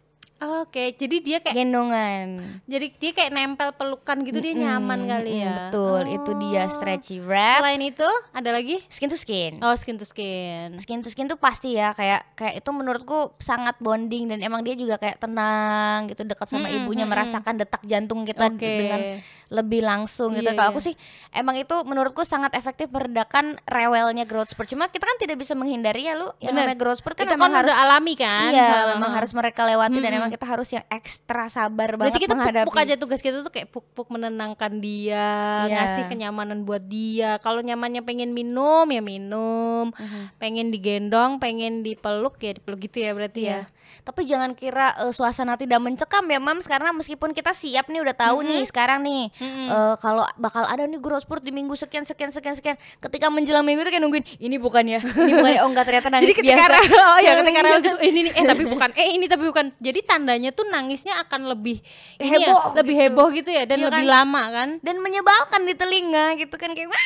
oke 0.44 0.84
jadi 0.94 1.16
dia 1.18 1.38
kayak 1.38 1.56
gendongan 1.56 2.26
jadi 2.64 2.86
dia 2.92 3.12
kayak 3.12 3.30
nempel 3.30 3.72
pelukan 3.72 4.20
gitu 4.22 4.38
dia 4.38 4.54
nyaman 4.54 4.96
Mm, 4.96 5.10
kali 5.10 5.30
mm, 5.30 5.40
ya 5.40 5.54
betul 5.58 6.00
itu 6.06 6.30
dia 6.40 6.62
Oh. 6.62 6.70
stretchy 6.70 7.16
wrap 7.18 7.60
selain 7.60 7.82
itu 7.82 8.08
ada 8.30 8.50
lagi 8.50 8.76
skin 8.86 9.06
to 9.06 9.16
skin 9.16 9.58
oh 9.58 9.74
skin 9.74 9.96
to 9.96 10.04
skin 10.04 10.76
skin 10.78 11.00
to 11.00 11.08
skin 11.08 11.26
tuh 11.26 11.36
pasti 11.36 11.74
ya 11.74 11.90
kayak 11.90 12.34
kayak 12.34 12.54
itu 12.56 12.70
menurutku 12.70 13.34
sangat 13.38 13.74
bonding 13.78 14.26
dan 14.26 14.40
emang 14.40 14.60
dia 14.60 14.72
juga 14.72 14.96
kayak 14.96 15.18
tenang 15.18 16.06
gitu 16.06 16.22
dekat 16.22 16.46
sama 16.46 16.66
Mm-mm, 16.66 16.78
ibunya 16.80 17.02
mm-mm. 17.02 17.12
merasakan 17.14 17.54
detak 17.56 17.82
jantung 17.84 18.22
kita 18.22 18.46
oke 18.46 18.60
dengan 18.60 19.00
lebih 19.44 19.84
langsung 19.84 20.34
gitu. 20.34 20.42
Iya, 20.44 20.56
Kalau 20.56 20.72
aku 20.72 20.80
iya. 20.80 20.88
sih 20.88 20.94
emang 21.30 21.54
itu 21.54 21.76
menurutku 21.84 22.24
sangat 22.24 22.54
efektif 22.54 22.90
meredakan 22.90 23.54
rewelnya 23.62 24.24
growth 24.24 24.50
spurt. 24.50 24.66
Cuma 24.66 24.88
kita 24.88 25.04
kan 25.04 25.14
tidak 25.14 25.36
bisa 25.36 25.54
menghindari 25.54 26.02
ya 26.02 26.16
lu 26.16 26.32
yang 26.38 26.50
Bener. 26.50 26.66
namanya 26.66 26.78
growth 26.80 26.98
spurt 26.98 27.14
kan 27.14 27.22
itu 27.24 27.36
memang 27.36 27.52
kan 27.52 27.58
harus 27.62 27.70
udah 27.70 27.84
alami 27.84 28.14
kan 28.16 28.50
Iya, 28.50 28.96
memang 28.96 29.12
harus 29.12 29.30
mereka 29.30 29.62
lewati 29.62 29.94
dan 29.94 30.10
Mm-mm. 30.10 30.18
emang 30.18 30.30
kita 30.34 30.44
harus 30.44 30.66
yang 30.68 30.82
ekstra 30.88 31.46
sabar 31.46 31.94
Berarti 31.94 32.18
banget 32.18 32.22
kita 32.26 32.34
menghadapi. 32.34 32.66
puk-puk 32.66 32.82
aja 32.82 32.94
tugas 32.98 33.20
kita 33.22 33.38
tuh 33.40 33.52
kayak 33.54 33.70
puk-puk 33.70 34.10
menenangkan 34.10 34.82
dia, 34.82 35.30
Iya. 35.64 35.74
ngasih 35.78 36.04
kenyamanan 36.10 36.66
buat 36.66 36.82
dia. 36.82 37.38
Kalau 37.38 37.62
nyamannya 37.62 38.02
pengen 38.02 38.34
minum 38.34 38.82
ya 38.84 38.98
minum, 38.98 39.94
Mhm. 39.94 40.34
pengen 40.36 40.68
digendong, 40.68 41.38
pengen 41.38 41.80
dipeluk 41.80 42.34
ya 42.38 42.50
dipeluk 42.52 42.82
gitu 42.82 42.98
ya 42.98 43.14
berarti 43.14 43.40
Iya. 43.44 43.58
ya. 43.62 43.73
Tapi 44.02 44.24
jangan 44.24 44.52
kira 44.52 44.92
eh, 44.98 45.10
suasana 45.10 45.54
tidak 45.54 45.78
mencekam 45.78 46.24
ya, 46.24 46.36
Mams, 46.36 46.64
karena 46.64 46.90
meskipun 46.90 47.30
kita 47.30 47.50
siap 47.50 47.86
nih 47.86 48.00
udah 48.00 48.12
tahu 48.12 48.42
nih 48.42 48.64
sekarang 48.64 49.00
nih 49.00 49.28
Mm-mm. 49.34 49.66
eh, 49.66 49.94
kalau 49.98 50.24
bakal 50.36 50.62
ada 50.62 50.82
nih 50.82 50.96
growth 50.96 51.22
spurt 51.22 51.40
di 51.40 51.50
minggu 51.50 51.74
sekian 51.74 52.02
sekian 52.02 52.28
sekian 52.28 52.52
sekian. 52.52 52.74
Ketika 52.98 53.28
menjelang 53.28 53.62
minggu 53.62 53.80
itu 53.80 53.90
kayak 53.90 54.02
nungguin 54.02 54.24
ini 54.38 54.56
bukan 54.56 54.84
ya, 54.84 55.00
ini 55.00 55.32
bukan 55.32 55.50
ya. 55.50 55.60
Oh 55.60 55.68
enggak 55.68 55.84
ternyata 55.84 56.08
nangis 56.08 56.26
Jadi 56.26 56.34
ketika 56.36 56.56
biasa. 56.58 56.78
Oh 57.06 57.18
ya 57.18 57.32
ketika 57.36 57.52
iya 57.54 57.62
kan? 57.64 57.80
gitu 57.80 57.90
ini 58.02 58.18
nih 58.22 58.32
eh 58.32 58.44
tapi 58.44 58.62
bukan 58.64 58.88
eh 59.00 59.08
ini 59.12 59.26
tapi 59.26 59.44
bukan. 59.44 59.64
Jadi 59.76 60.00
tandanya 60.02 60.50
tuh 60.50 60.64
nangisnya 60.64 61.14
akan 61.20 61.40
lebih 61.48 61.78
ini 62.16 62.28
ya, 62.34 62.48
Heboh 62.48 62.62
lebih 62.74 62.94
gitu. 62.94 63.02
heboh 63.06 63.28
gitu 63.30 63.50
ya 63.50 63.64
dan 63.64 63.78
Iya 63.78 63.86
lebih 63.88 64.04
kan? 64.04 64.14
lama 64.14 64.42
kan. 64.50 64.68
dan 64.80 64.96
menyebalkan 64.98 65.62
di 65.62 65.74
telinga 65.74 66.36
gitu 66.36 66.54
kan 66.54 66.70
kayak 66.70 66.88
"Wah, 66.88 67.02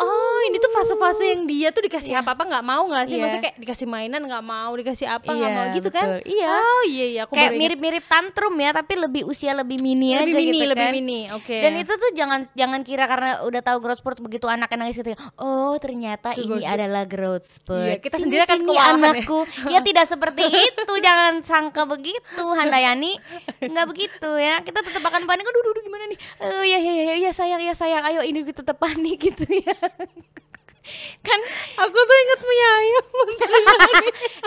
Oh, 0.00 0.38
ini 0.48 0.56
tuh 0.56 0.70
fase-fase 0.72 1.24
yang 1.28 1.42
dia 1.44 1.68
tuh 1.70 1.84
dikasih 1.84 2.16
apa-apa 2.16 2.48
nggak 2.48 2.64
mau 2.64 2.88
nggak 2.88 3.04
sih? 3.06 3.16
Iya. 3.16 3.22
Maksudnya 3.26 3.44
kayak 3.44 3.56
dikasih 3.60 3.86
mainan 3.86 4.22
nggak 4.24 4.44
mau, 4.44 4.72
dikasih 4.72 5.06
apa 5.08 5.28
nggak 5.28 5.50
Iya, 5.50 5.56
mau 5.56 5.66
gitu 5.76 5.88
kan? 5.92 6.06
betul. 6.08 6.20
Iya. 6.24 6.48
Oh 6.50 6.82
iya 6.88 7.06
iya 7.06 7.20
aku 7.28 7.32
kayak 7.36 7.52
mirip-mirip 7.56 8.04
tantrum 8.08 8.54
ya, 8.56 8.70
tapi 8.72 8.92
lebih 8.96 9.22
usia 9.28 9.52
lebih 9.52 9.78
mini 9.80 10.16
lebih 10.16 10.32
aja 10.32 10.38
mini, 10.40 10.50
gitu 10.56 10.66
lebih 10.72 10.86
kan. 10.88 10.92
mini. 10.94 11.20
Oke. 11.36 11.56
Dan 11.60 11.72
itu 11.76 11.92
tuh 11.92 12.10
jangan 12.16 12.40
jangan 12.52 12.80
kira 12.80 13.04
karena 13.04 13.30
udah 13.44 13.60
tahu 13.60 13.78
growth 13.80 14.00
spurt 14.00 14.18
begitu 14.20 14.46
anaknya 14.48 14.76
nangis 14.80 14.96
gitu. 14.96 15.12
Oh, 15.36 15.76
ternyata 15.76 16.32
Itu 16.32 16.48
ini 16.48 16.48
growth 16.48 16.64
spurt. 16.64 16.76
adalah 16.80 17.04
growth 17.04 17.46
spurt. 17.46 17.84
Iya, 17.84 17.96
kita 18.00 18.16
sendiri 18.16 18.42
ya. 18.46 18.82
anakku. 18.96 19.38
Ya. 19.68 19.80
tidak 19.84 20.06
seperti 20.08 20.44
itu. 20.48 20.92
jangan 21.00 21.40
sangka 21.44 21.84
begitu, 21.84 22.44
Handayani. 22.56 23.16
Enggak 23.60 23.86
begitu 23.88 24.30
ya. 24.36 24.60
Kita 24.60 24.80
tetap 24.80 25.02
akan 25.02 25.24
panik. 25.24 25.44
Aduh, 25.44 25.60
aduh, 25.60 25.72
aduh, 25.76 25.82
gimana 25.84 26.04
nih? 26.08 26.18
Oh, 26.40 26.62
ya 26.64 26.78
ya 26.78 26.92
ya 26.92 27.14
ya 27.16 27.30
sayang 27.32 27.60
ya 27.60 27.74
sayang. 27.74 28.04
Ayo 28.04 28.20
ini 28.24 28.44
tetap 28.46 28.76
panik 28.76 29.18
gitu 29.20 29.44
ya. 29.48 29.69
kan 31.20 31.40
aku 31.76 31.98
tuh 32.00 32.16
inget 32.16 32.40
mie 32.42 32.66
ayam. 32.66 33.06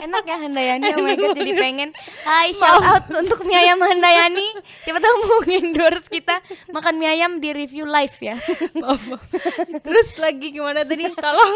enak 0.09 0.23
ya 0.25 0.37
Handayani 0.43 0.85
oh 0.97 1.05
my 1.05 1.15
god 1.15 1.37
jadi 1.37 1.53
pengen 1.55 1.89
Hai 2.25 2.51
shout 2.51 2.81
out 2.83 3.05
untuk 3.13 3.45
mie 3.45 3.55
ayam 3.55 3.79
Handayani 3.79 4.57
Siapa 4.83 4.99
tahu 4.99 5.15
mau 5.23 5.39
endorse 5.45 6.09
kita 6.09 6.41
Makan 6.73 6.99
mie 6.99 7.13
ayam 7.13 7.37
di 7.39 7.53
review 7.53 7.85
live 7.87 8.17
ya 8.19 8.35
Maaf, 8.81 8.99
maaf. 9.07 9.23
Terus 9.85 10.17
lagi 10.19 10.51
gimana 10.51 10.83
tadi? 10.83 11.07
Tolong 11.13 11.55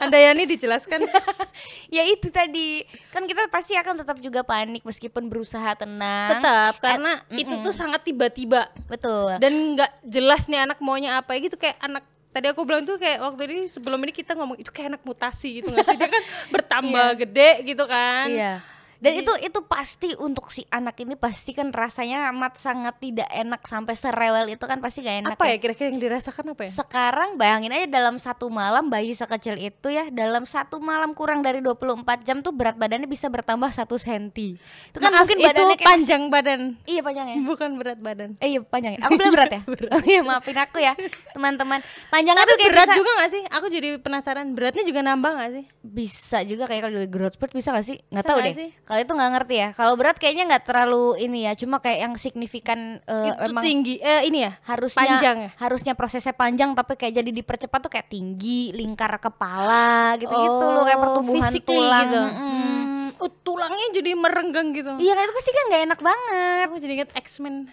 Andayani 0.00 0.46
dijelaskan. 0.48 1.04
Ya 1.96 2.06
itu 2.08 2.30
tadi 2.30 2.86
Kan 3.10 3.26
kita 3.28 3.50
pasti 3.50 3.74
akan 3.76 4.06
tetap 4.06 4.22
juga 4.22 4.46
panik 4.46 4.86
Meskipun 4.86 5.28
berusaha 5.28 5.74
tenang 5.76 6.38
Tetap 6.38 6.72
karena 6.80 7.12
Eh, 7.28 7.42
itu 7.44 7.52
mm-mm. 7.52 7.66
tuh 7.66 7.74
sangat 7.74 8.06
tiba-tiba 8.06 8.70
Betul 8.86 9.36
dan 9.36 9.74
nggak 9.76 9.90
jelas 10.06 10.46
nih 10.46 10.64
anak 10.64 10.78
maunya 10.78 11.18
apa 11.18 11.34
gitu 11.42 11.58
kayak 11.58 11.76
anak 11.82 12.06
tadi 12.34 12.50
aku 12.50 12.66
bilang 12.66 12.82
tuh 12.82 12.98
kayak 12.98 13.22
waktu 13.22 13.42
ini 13.46 13.58
sebelum 13.70 14.02
ini 14.02 14.10
kita 14.10 14.34
ngomong 14.34 14.58
itu 14.58 14.74
kayak 14.74 14.98
anak 14.98 15.02
mutasi 15.06 15.62
gitu 15.62 15.70
nggak 15.70 15.86
sih? 15.86 15.94
Dia 15.94 16.10
kan 16.10 16.22
bertambah 16.58 17.08
gede 17.22 17.50
gitu 17.62 17.86
kan. 17.86 18.26
Iya. 18.26 18.73
Dan 19.02 19.12
itu 19.20 19.32
itu 19.42 19.60
pasti 19.66 20.14
untuk 20.16 20.48
si 20.54 20.62
anak 20.70 20.96
ini 21.02 21.14
pasti 21.18 21.50
kan 21.52 21.70
rasanya 21.74 22.30
amat 22.30 22.56
sangat 22.58 22.98
tidak 23.02 23.28
enak 23.30 23.62
sampai 23.66 23.94
serewel 23.98 24.46
itu 24.48 24.64
kan 24.64 24.78
pasti 24.78 25.02
gak 25.02 25.26
enak 25.26 25.30
apa 25.34 25.44
ya 25.50 25.56
kira-kira 25.58 25.90
yang 25.90 26.00
dirasakan 26.00 26.54
apa 26.54 26.62
ya 26.68 26.72
Sekarang 26.72 27.36
bayangin 27.36 27.74
aja 27.74 27.86
dalam 27.90 28.16
satu 28.16 28.48
malam 28.48 28.88
bayi 28.88 29.12
sekecil 29.12 29.58
itu 29.58 29.88
ya 29.90 30.08
dalam 30.10 30.46
satu 30.46 30.78
malam 30.78 31.12
kurang 31.12 31.42
dari 31.42 31.58
24 31.60 32.26
jam 32.26 32.40
tuh 32.40 32.54
berat 32.54 32.78
badannya 32.78 33.10
bisa 33.10 33.26
bertambah 33.28 33.70
satu 33.74 33.98
senti. 33.98 34.56
Itu 34.90 34.98
kan 35.02 35.10
Maaf, 35.10 35.26
mungkin 35.26 35.38
itu 35.42 35.46
badannya 35.48 35.76
kayak 35.76 35.90
panjang 35.90 36.22
badan 36.30 36.60
Iya 36.86 37.00
panjang 37.02 37.26
ya. 37.30 37.36
bukan 37.42 37.70
berat 37.78 37.98
badan 38.00 38.30
Eh 38.38 38.56
iya 38.56 38.60
panjang 38.62 38.92
ya. 38.96 39.00
Aku 39.06 39.12
bilang 39.18 39.34
berat 39.34 39.52
ya. 39.52 39.62
Oh 39.94 40.02
iya 40.06 40.20
maafin 40.24 40.58
aku 40.58 40.78
ya 40.82 40.94
teman-teman. 41.36 41.78
Panjangnya 42.10 42.44
tuh 42.46 42.56
kayak 42.58 42.72
berat 42.72 42.88
bisa, 42.88 42.98
juga 42.98 43.10
gak 43.20 43.30
sih 43.30 43.42
aku 43.46 43.66
jadi 43.70 43.88
penasaran 44.00 44.46
beratnya 44.54 44.82
juga 44.86 45.00
nambah 45.04 45.32
gak 45.38 45.50
sih 45.54 45.64
bisa 45.84 46.38
juga 46.42 46.64
kayak 46.66 46.82
kalau 46.88 46.94
dari 46.98 47.10
growth 47.10 47.36
spurt 47.36 47.52
bisa 47.52 47.70
gak 47.70 47.86
sih? 47.86 47.98
Nggak 48.10 48.24
tahu 48.24 48.38
deh. 48.40 48.54
Kalau 48.94 49.02
itu 49.02 49.12
nggak 49.18 49.32
ngerti 49.34 49.54
ya. 49.58 49.68
Kalau 49.74 49.94
berat 49.98 50.16
kayaknya 50.22 50.44
nggak 50.54 50.64
terlalu 50.70 51.18
ini 51.18 51.50
ya. 51.50 51.58
Cuma 51.58 51.82
kayak 51.82 51.98
yang 51.98 52.14
signifikan 52.14 53.02
eh, 53.02 53.26
itu 53.26 53.42
emang 53.50 53.62
tinggi 53.66 53.98
eh 53.98 54.22
ini 54.30 54.46
ya 54.46 54.54
harusnya 54.70 55.02
panjang 55.02 55.36
ya? 55.42 55.50
harusnya 55.58 55.92
prosesnya 55.98 56.30
panjang 56.30 56.78
tapi 56.78 56.94
kayak 56.94 57.18
jadi 57.18 57.30
dipercepat 57.34 57.78
tuh 57.82 57.90
kayak 57.90 58.06
tinggi 58.06 58.70
lingkar 58.70 59.10
kepala 59.18 60.14
gitu-gitu 60.22 60.64
loh. 60.70 60.86
Kayak 60.86 61.00
pertumbuhan 61.02 61.50
physically 61.50 61.74
tulang. 61.82 62.06
gitu. 62.06 62.20
Hmm, 62.22 63.06
oh, 63.18 63.30
tulangnya 63.42 63.86
jadi 63.98 64.10
merenggang 64.14 64.70
gitu. 64.70 64.94
Iya 64.94 65.12
kan? 65.18 65.24
Itu 65.26 65.34
pasti 65.34 65.50
kan 65.50 65.64
nggak 65.74 65.82
enak 65.90 66.00
banget. 66.06 66.64
Aku 66.70 66.74
jadi 66.78 66.92
inget 67.02 67.10
X-Men. 67.18 67.66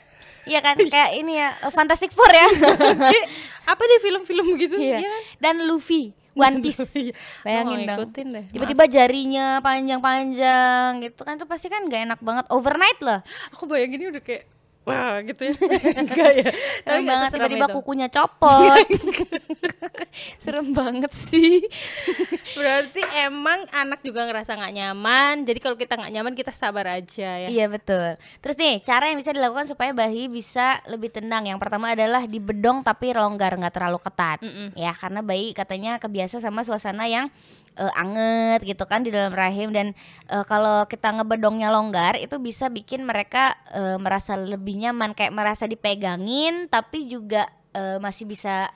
Iya 0.49 0.59
kan? 0.65 0.73
Kayak 0.93 1.11
ini 1.21 1.37
ya 1.37 1.53
Fantastic 1.69 2.09
Four 2.17 2.33
ya. 2.33 2.49
Apa 3.71 3.81
deh 3.85 3.99
film-film 4.01 4.57
gitu? 4.57 4.73
Iya. 4.73 5.05
kan? 5.05 5.21
Dan 5.37 5.69
Luffy 5.69 6.17
One 6.35 6.59
Piece. 6.63 6.83
Iya. 6.91 7.13
Bayangin 7.43 7.79
dong. 7.87 8.11
deh. 8.11 8.45
Tiba-tiba 8.51 8.83
jarinya 8.87 9.59
panjang-panjang 9.59 10.99
gitu 11.03 11.21
kan 11.23 11.39
tuh 11.39 11.47
pasti 11.47 11.67
kan 11.71 11.87
gak 11.87 12.11
enak 12.11 12.19
banget 12.19 12.45
overnight. 12.51 12.99
Maaf, 12.99 13.23
aku 13.55 13.63
bayanginnya 13.67 14.11
udah 14.11 14.23
kayak 14.23 14.50
wah 14.81 15.21
gitu 15.21 15.51
ya. 15.51 15.53
Enggak 16.01 16.31
ya. 16.41 16.49
Tapi 16.83 17.01
banget 17.05 17.29
tiba-tiba 17.37 17.67
kukunya 17.69 18.07
copot. 18.09 18.81
Serem 20.43 20.73
banget 20.73 21.13
sih. 21.13 21.61
Berarti 22.57 23.01
emang 23.25 23.61
anak 23.69 24.01
juga 24.01 24.25
ngerasa 24.25 24.57
nggak 24.57 24.73
nyaman. 24.73 25.33
Jadi 25.45 25.59
kalau 25.61 25.77
kita 25.77 25.93
nggak 25.97 26.13
nyaman 26.13 26.33
kita 26.33 26.51
sabar 26.51 26.97
aja 26.97 27.45
ya. 27.45 27.47
Iya 27.49 27.69
betul. 27.69 28.17
Terus 28.41 28.55
nih 28.57 28.81
cara 28.81 29.13
yang 29.13 29.21
bisa 29.21 29.31
dilakukan 29.31 29.69
supaya 29.69 29.93
bayi 29.93 30.25
bisa 30.27 30.81
lebih 30.89 31.13
tenang. 31.13 31.45
Yang 31.45 31.61
pertama 31.61 31.93
adalah 31.93 32.25
dibedong 32.25 32.81
tapi 32.81 33.13
longgar 33.13 33.53
nggak 33.53 33.73
terlalu 33.77 33.99
ketat. 34.01 34.41
Mm-mm. 34.41 34.73
Ya 34.73 34.91
karena 34.97 35.21
bayi 35.21 35.53
katanya 35.53 36.01
kebiasa 36.01 36.41
sama 36.41 36.65
suasana 36.65 37.05
yang 37.05 37.29
eh, 37.73 37.93
anget 37.93 38.65
gitu 38.65 38.83
kan 38.83 38.99
di 38.99 39.09
dalam 39.09 39.31
rahim 39.31 39.71
dan 39.71 39.95
eh, 40.25 40.43
kalau 40.43 40.83
kita 40.85 41.11
ngebedongnya 41.11 41.67
longgar 41.67 42.15
itu 42.15 42.35
bisa 42.37 42.67
bikin 42.67 43.03
mereka 43.03 43.55
eh, 43.69 43.95
merasa 43.95 44.35
lebih 44.35 44.75
nyaman 44.77 45.11
kayak 45.11 45.31
merasa 45.31 45.65
dipegangin 45.65 46.67
tapi 46.67 47.05
juga 47.05 47.45
eh, 47.71 47.97
masih 47.97 48.25
bisa 48.25 48.67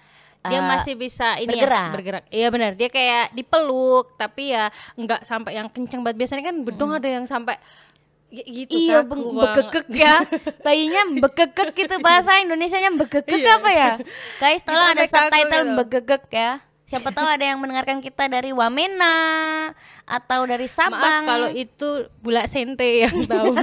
Dia 0.45 0.61
masih 0.61 0.93
bisa 0.93 1.41
ini 1.41 1.57
bergerak. 1.57 1.81
ya 1.81 1.89
bergerak. 1.89 2.23
Iya 2.29 2.47
benar. 2.53 2.71
Dia 2.77 2.85
kayak 2.85 3.33
dipeluk 3.33 4.13
tapi 4.13 4.53
ya 4.53 4.69
nggak 4.93 5.25
sampai 5.25 5.57
yang 5.57 5.65
kenceng 5.67 6.05
banget. 6.05 6.21
Biasanya 6.21 6.43
kan 6.45 6.55
bedong 6.61 6.91
ada 6.93 7.09
yang 7.09 7.25
sampai 7.25 7.57
gitu 8.29 8.77
Iya, 8.77 9.01
kaku 9.01 9.41
bekekek 9.41 9.87
ya. 9.89 10.21
Bayinya 10.61 11.01
bekekek 11.17 11.73
gitu 11.73 11.97
bahasa 11.97 12.37
Indonesianya 12.37 12.93
bekekek 12.93 13.41
Iya. 13.41 13.57
apa 13.57 13.69
ya? 13.73 13.91
Guys, 14.41 14.61
tolong 14.61 14.85
ada 14.85 15.05
subtitle 15.07 15.63
gitu. 15.65 15.77
bekekek 15.81 16.23
ya. 16.29 16.51
Siapa 16.85 17.09
tahu 17.09 17.25
ada 17.25 17.41
yang 17.41 17.57
mendengarkan 17.57 17.97
kita 17.97 18.29
dari 18.29 18.53
Wamena 18.53 19.17
atau 20.05 20.45
dari 20.45 20.69
Maaf 20.69 20.77
Sabang. 20.77 21.23
kalau 21.25 21.49
itu 21.49 22.05
bula 22.21 22.45
sente 22.45 23.09
yang 23.09 23.25
tahu. 23.25 23.57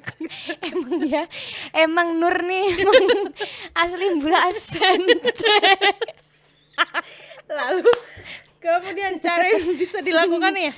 emang 0.68 1.00
ya, 1.08 1.24
emang 1.72 2.20
Nur 2.20 2.36
nih 2.44 2.76
emang 2.76 3.32
asli 3.72 4.06
bula 4.20 4.52
asen. 4.52 5.00
Lalu 7.48 7.88
kemudian 8.60 9.16
cara 9.16 9.48
yang 9.48 9.64
bisa 9.72 10.04
dilakukan 10.04 10.52
ya 10.60 10.76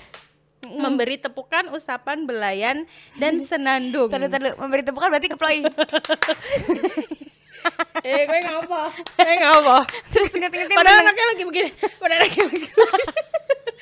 memberi 0.61 1.19
tepukan, 1.19 1.73
usapan, 1.75 2.23
belayan 2.29 2.87
dan 3.19 3.43
senandung. 3.43 4.13
Tadu 4.13 4.31
tadu 4.31 4.55
memberi 4.63 4.87
tepukan 4.87 5.11
berarti 5.11 5.29
keploi. 5.33 5.67
eh, 8.03 8.23
gue 8.23 8.39
ngapa? 8.41 8.81
Gue 9.15 9.35
ngapa? 9.37 9.77
Terus 10.09 10.31
inget-ingetin 10.33 10.73
Padahal 10.73 10.97
meneng- 10.97 11.07
anaknya 11.07 11.27
lagi 11.29 11.45
begini. 11.45 11.71
Padahal 11.95 12.21
anaknya 12.21 12.45
lagi. 12.47 12.67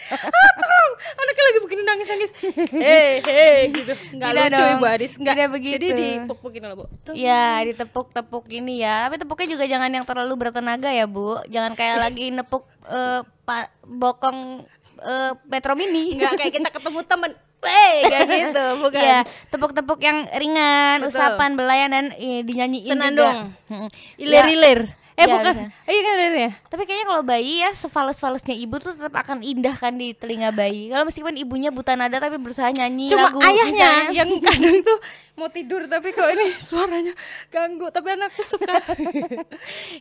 ah, 0.08 0.50
tolong. 0.56 0.92
Anaknya 1.14 1.44
lagi 1.44 1.58
begini 1.60 1.82
nangis-nangis. 1.82 2.30
Hei, 2.72 3.10
hei 3.20 3.58
gitu. 3.70 3.92
Enggak 4.10 4.28
Tidak 4.28 4.44
lucu 4.44 4.54
dong. 4.56 4.70
Ibu 4.74 4.86
Adis. 4.88 5.12
Enggak 5.14 5.34
Tidak 5.34 5.50
begitu. 5.50 5.74
Jadi 5.76 5.88
dipuk-pukin 6.18 6.62
loh, 6.62 6.76
Bu. 6.76 6.84
Tuh. 7.02 7.14
Ya 7.14 7.44
ditepuk-tepuk 7.62 8.44
ini 8.50 8.80
ya 8.80 9.06
Tapi 9.06 9.16
tepuknya 9.16 9.48
juga 9.50 9.64
jangan 9.64 9.90
yang 9.90 10.04
terlalu 10.04 10.34
bertenaga 10.38 10.88
ya 10.88 11.04
bu 11.04 11.40
Jangan 11.46 11.72
kayak 11.72 11.96
lagi 12.04 12.26
nepuk 12.30 12.62
eh, 12.84 13.20
pa- 13.42 13.72
bokong 13.82 14.64
eh, 14.98 15.32
Metro 15.44 15.72
Mini 15.72 16.14
Enggak 16.14 16.36
kayak 16.36 16.52
kita 16.54 16.70
ketemu 16.70 17.00
temen. 17.04 17.30
Wey, 17.58 18.06
kayak 18.06 18.28
gitu, 18.30 18.66
bukan. 18.86 19.02
Iya, 19.02 19.18
tepuk-tepuk 19.50 19.98
yang 19.98 20.30
ringan, 20.30 21.02
Betul. 21.02 21.10
usapan, 21.10 21.50
belayan 21.58 21.90
dan 21.90 22.06
eh, 22.14 22.46
dinyanyiin 22.46 22.94
Senandung. 22.94 23.50
juga. 23.50 23.72
Mm-mm. 23.74 23.88
Ilir-ilir. 24.14 24.80
Eh, 25.18 25.26
Ya, 25.26 25.34
bukan. 25.34 25.50
bisa. 25.50 25.64
Iya 25.84 26.00
kan 26.06 26.16
ya? 26.32 26.50
Tapi 26.64 26.82
kayaknya 26.82 27.06
kalau 27.06 27.22
bayi 27.22 27.54
ya 27.58 27.70
sefales-falesnya 27.72 28.54
ibu 28.54 28.78
tuh 28.78 28.94
tetap 28.94 29.10
akan 29.12 29.42
indah 29.42 29.74
kan 29.74 29.90
di 29.92 30.12
telinga 30.12 30.48
bayi. 30.50 30.86
Kalau 30.86 31.02
meskipun 31.02 31.34
ibunya 31.34 31.68
buta 31.68 31.92
nada 31.92 32.16
tapi 32.16 32.36
berusaha 32.36 32.70
nyanyi 32.70 33.10
Cuma 33.10 33.28
lagu 33.28 33.42
ayahnya 33.42 33.66
misalnya. 33.66 34.14
yang 34.14 34.30
kadang 34.38 34.76
tuh 34.80 34.98
mau 35.34 35.48
tidur 35.48 35.86
tapi 35.86 36.10
kok 36.10 36.26
ini 36.28 36.50
suaranya 36.60 37.14
ganggu 37.48 37.86
tapi 37.88 38.10
anakku 38.10 38.42
suka 38.44 38.74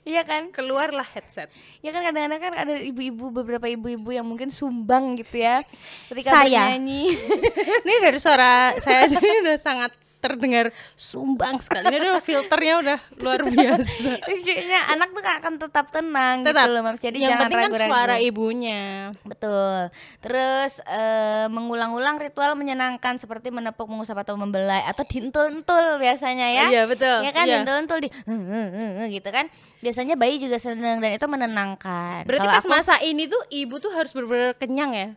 Iya 0.04 0.22
kan? 0.24 0.50
keluarlah 0.50 1.06
headset 1.08 1.50
Ya 1.80 1.90
kan 1.92 2.02
kadang-kadang 2.04 2.40
kan 2.40 2.54
ada 2.56 2.74
ibu-ibu 2.76 3.30
beberapa 3.32 3.66
ibu-ibu 3.66 4.10
yang 4.12 4.26
mungkin 4.26 4.50
sumbang 4.50 5.14
gitu 5.16 5.40
ya 5.40 5.62
ketika 6.08 6.30
Saya. 6.36 6.74
bernyanyi. 6.74 7.14
ini 7.86 7.94
dari 8.00 8.18
suara 8.18 8.74
saya 8.78 9.06
aja 9.06 9.18
ini 9.18 9.38
udah 9.44 9.58
sangat 9.58 9.92
terdengar 10.18 10.74
sumbang 10.98 11.62
sekali 11.62 11.94
ini 11.94 12.10
udah 12.10 12.20
filternya 12.20 12.74
udah 12.82 13.00
luar 13.22 13.42
biasa 13.46 14.18
Kayaknya 14.48 14.80
anak 14.90 15.10
tuh 15.14 15.22
akan 15.22 15.54
tetap 15.62 15.86
tenang 15.94 16.38
tetap 16.42 16.66
gitu 16.66 16.74
loh 16.74 16.82
Mams. 16.82 17.02
Jadi 17.02 17.18
yang 17.22 17.30
jangan 17.38 17.42
penting 17.46 17.58
kan 17.58 17.70
ragu-ragu. 17.70 17.92
suara 17.94 18.16
ibunya 18.18 18.82
Betul. 19.22 19.80
Terus 20.20 20.74
eh, 20.84 21.46
mengulang-ulang 21.48 22.18
ritual 22.18 22.58
menyenangkan 22.58 23.22
seperti 23.22 23.54
menepuk, 23.54 23.86
mengusap 23.86 24.18
atau 24.18 24.34
membelai 24.34 24.82
atau 24.86 25.06
dientul-entul 25.06 26.02
biasanya 26.02 26.48
ya. 26.50 26.66
iya 26.70 26.84
betul 26.86 27.22
Ya 27.22 27.32
kan 27.32 27.46
iya. 27.46 27.62
dientul-entul 27.62 27.98
di 28.02 28.10
gitu 29.14 29.30
kan. 29.30 29.46
Biasanya 29.78 30.18
bayi 30.18 30.42
juga 30.42 30.58
senang 30.58 30.98
dan 30.98 31.14
itu 31.14 31.28
menenangkan. 31.30 32.26
berarti 32.26 32.48
pas 32.48 32.66
aku 32.66 32.68
masa 32.68 32.98
ini 33.00 33.30
tuh 33.30 33.40
ibu 33.54 33.78
tuh 33.78 33.94
harus 33.94 34.10
benar-benar 34.12 34.58
kenyang 34.58 34.92
ya 34.94 35.10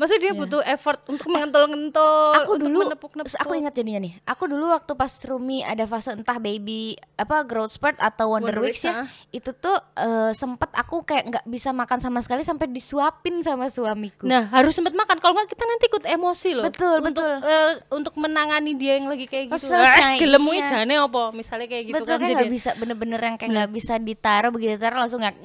maksudnya 0.00 0.22
dia 0.24 0.32
butuh 0.32 0.62
effort 0.64 1.04
untuk 1.04 1.28
mengentul-ngentul 1.28 2.32
aku 2.40 2.52
untuk 2.56 2.68
dulu 2.72 2.78
menepuk-nepuk 2.88 3.36
aku 3.36 3.52
ingat 3.60 3.76
jadinya 3.76 4.00
nih 4.00 4.12
aku 4.24 4.48
dulu 4.48 4.72
waktu 4.72 4.96
pas 4.96 5.12
Rumi 5.28 5.60
ada 5.60 5.84
fase 5.84 6.16
entah 6.16 6.40
baby 6.40 6.96
apa 7.20 7.44
growth 7.44 7.76
spurt 7.76 8.00
atau 8.00 8.32
wonder, 8.32 8.56
Wonder 8.56 8.64
weeks 8.64 8.80
Weeks, 8.80 8.88
ya 8.88 9.04
ah. 9.04 9.08
itu 9.28 9.50
tuh 9.52 9.76
eh, 10.00 10.32
sempet 10.32 10.72
aku 10.72 11.04
kayak 11.04 11.24
nggak 11.28 11.44
bisa 11.44 11.76
makan 11.76 12.00
sama 12.00 12.24
sekali 12.24 12.40
sampai 12.40 12.72
disuapin 12.72 13.44
sama 13.44 13.68
suamiku 13.68 14.24
Nah 14.30 14.46
harus 14.48 14.72
sempat 14.72 14.94
makan 14.96 15.18
kalau 15.18 15.36
nggak 15.36 15.50
kita 15.50 15.64
nanti 15.66 15.84
ikut 15.90 16.04
emosi 16.06 16.48
loh. 16.54 16.64
Betul, 16.70 16.96
untuk, 17.02 17.26
betul. 17.26 17.50
eh, 17.50 17.72
untuk 17.90 18.14
menangani 18.16 18.72
dia 18.78 18.96
yang 18.96 19.10
lagi 19.10 19.26
kayak 19.26 19.52
gitu. 19.52 19.74
Eh, 19.74 20.16
gelemu 20.22 20.50
iya. 20.54 20.66
jane 20.70 20.94
apa 20.96 21.22
misalnya 21.34 21.66
kayak 21.66 21.84
gitu 21.90 21.96
betul 21.98 22.16
kan 22.16 22.20
kan 22.22 22.28
jadi. 22.30 22.36
nggak 22.38 22.52
bisa 22.54 22.70
bener-bener 22.78 23.20
yang 23.20 23.36
kayak 23.36 23.50
nggak 23.50 23.70
bisa 23.74 23.94
ditaruh 23.98 24.50
begitu 24.54 24.78
ditaruh 24.78 24.98
langsung 25.02 25.20
nggak 25.20 25.36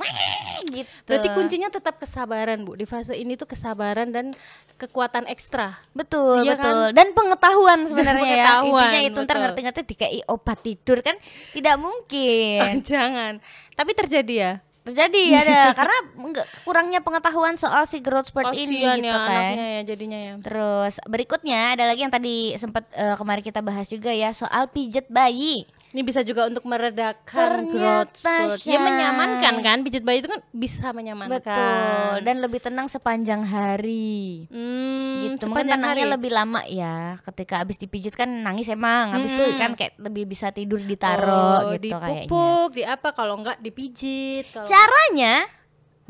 gitu 0.67 0.89
Berarti 1.07 1.27
kuncinya 1.31 1.69
tetap 1.69 2.01
kesabaran 2.01 2.65
bu 2.65 2.75
di 2.75 2.85
fase 2.89 3.13
ini 3.15 3.37
tuh 3.37 3.47
kesabaran 3.49 4.09
dan 4.09 4.33
kekuatan 4.75 5.25
ekstra. 5.31 5.79
betul 5.95 6.43
Iya 6.43 6.59
betul 6.59 6.91
dan 6.91 7.07
pengetahuan 7.15 7.79
sebenarnya 7.87 8.27
ya 8.27 8.35
pengetahuan, 8.35 8.81
intinya 8.83 9.01
itu 9.07 9.19
ntar 9.23 9.37
ngerti-ngerti 9.39 9.81
dikai 9.87 10.19
obat 10.27 10.59
tidur 10.59 10.99
kan 10.99 11.15
tidak 11.55 11.75
mungkin 11.79 12.81
Jangan. 12.89 13.39
Tapi 13.75 13.91
terjadi 13.95 14.35
ya. 14.35 14.53
terjadi 14.85 15.41
ada 15.41 15.57
karena 15.81 15.97
enggak 16.13 16.45
kurangnya 16.61 17.01
pengetahuan 17.01 17.57
soal 17.57 17.89
si 17.89 18.05
growth 18.05 18.29
spurt 18.29 18.53
ini 18.53 18.85
Kasian 18.85 19.01
gitu 19.01 19.09
ya 19.09 19.17
kan 19.17 19.33
anaknya 19.33 19.65
ya 19.65 19.81
jadinya 19.81 20.19
ya. 20.21 20.33
Terus 20.45 20.93
berikutnya 21.09 21.61
ada 21.73 21.89
lagi 21.89 22.05
yang 22.05 22.13
tadi 22.13 22.53
sempat 22.61 22.85
eh, 22.93 23.17
kemarin 23.17 23.41
kita 23.41 23.65
bahas 23.65 23.89
juga 23.89 24.13
ya 24.13 24.29
soal 24.35 24.69
pijet 24.69 25.09
bayi. 25.09 25.65
Ini 25.95 26.03
bisa 26.03 26.27
juga 26.27 26.43
untuk 26.43 26.67
meredakan 26.67 27.71
growth 27.71 28.19
spurt. 28.19 28.67
Ya 28.67 28.83
menyamankan 28.83 29.63
kan 29.63 29.79
pijit 29.79 30.03
bayi 30.03 30.19
itu 30.19 30.27
kan 30.27 30.43
bisa 30.51 30.91
menyamankan. 30.91 31.39
Betul. 31.39 32.13
Dan 32.27 32.43
lebih 32.43 32.59
tenang 32.59 32.91
sepanjang 32.91 33.47
hari. 33.47 34.43
Hmm, 34.51 35.39
gitu. 35.39 35.47
Mungkin 35.47 35.71
tenangnya 35.71 36.03
hari. 36.03 36.11
lebih 36.19 36.35
lama 36.35 36.67
ya. 36.67 37.15
Ketika 37.23 37.63
habis 37.63 37.79
dipijit 37.79 38.11
kan 38.11 38.27
nangis 38.27 38.67
emang. 38.67 39.15
Habis 39.15 39.39
itu 39.39 39.43
Mm-mm. 39.47 39.55
kan 39.55 39.71
kayak 39.79 39.95
lebih 39.95 40.27
bisa 40.27 40.51
tidur 40.51 40.83
ditaruh 40.83 41.71
oh, 41.71 41.79
gitu 41.79 41.95
kayaknya. 41.95 42.27
dipupuk, 42.27 42.69
di 42.75 42.83
apa 42.83 43.09
kalau 43.15 43.39
enggak 43.39 43.63
dipijit. 43.63 44.51
Kalau 44.51 44.67
Caranya 44.67 45.47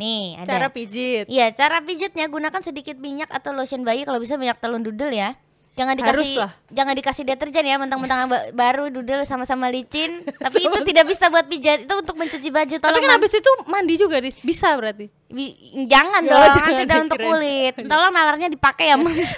nih 0.01 0.42
ada. 0.42 0.50
cara 0.50 0.68
pijit. 0.74 1.30
Iya, 1.30 1.54
cara 1.54 1.86
pijitnya 1.86 2.25
gunakan 2.25 2.62
sedikit 2.65 2.98
minyak 2.98 3.30
atau 3.30 3.54
lotion 3.54 3.86
bayi 3.86 4.01
kalau 4.01 4.18
bisa 4.18 4.34
minyak 4.34 4.58
telur 4.58 4.82
dudel 4.82 5.13
ya. 5.13 5.38
Jangan 5.75 5.91
dikasih 5.94 6.39
lah. 6.39 6.51
jangan 6.72 6.94
dikasih 6.94 7.24
deterjen 7.25 7.62
ya 7.62 7.75
mentang-mentang 7.75 8.25
ba- 8.25 8.48
baru 8.50 8.88
dudel 8.88 9.22
sama-sama 9.22 9.67
licin. 9.67 10.24
Tapi 10.39 10.63
itu 10.63 10.79
tidak 10.86 11.05
bisa 11.05 11.27
buat 11.27 11.44
pijat, 11.44 11.84
itu 11.84 11.94
untuk 11.94 12.15
mencuci 12.15 12.48
baju. 12.48 12.72
Tapi 12.72 12.79
Tolong 12.82 12.96
kan 12.98 13.12
Mam. 13.12 13.17
habis 13.17 13.34
itu 13.34 13.51
mandi 13.65 13.96
juga 13.96 14.17
Dis. 14.17 14.39
bisa 14.39 14.72
berarti. 14.74 15.12
Bi- 15.27 15.51
jangan 15.86 16.22
Ya, 16.22 16.32
dong, 16.32 16.48
jangan 16.55 16.72
udah 16.79 16.98
untuk 17.03 17.20
kulit. 17.20 17.74
Tolong 17.82 18.10
nalarnya 18.10 18.48
dipakai 18.48 18.88
ya, 18.88 18.96
Mas. 19.03 19.36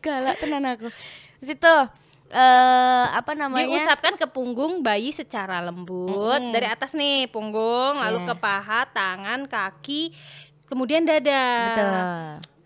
Galak 0.00 0.36
tenan 0.36 0.66
aku. 0.68 0.90
Situ 1.38 1.74
eh 2.26 3.04
apa 3.08 3.32
namanya? 3.32 3.70
Diusapkan 3.70 4.18
ke 4.18 4.26
punggung 4.26 4.82
bayi 4.82 5.10
secara 5.10 5.62
lembut 5.62 6.10
Mm-mm. 6.34 6.50
dari 6.50 6.66
atas 6.66 6.90
nih 6.92 7.30
punggung, 7.30 7.94
lalu 7.96 8.18
Ya. 8.20 8.26
ke 8.26 8.34
paha, 8.36 8.82
tangan, 8.88 9.46
kaki, 9.46 10.10
kemudian 10.66 11.06
dada. 11.06 11.46
Betul. 11.70 11.94